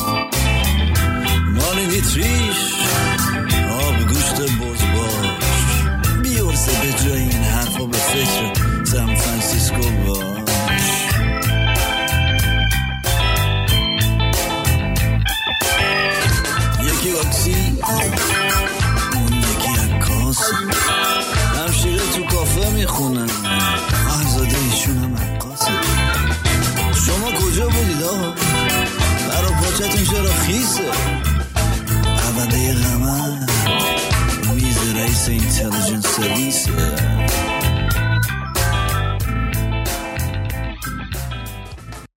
inteligência 35.63 37.04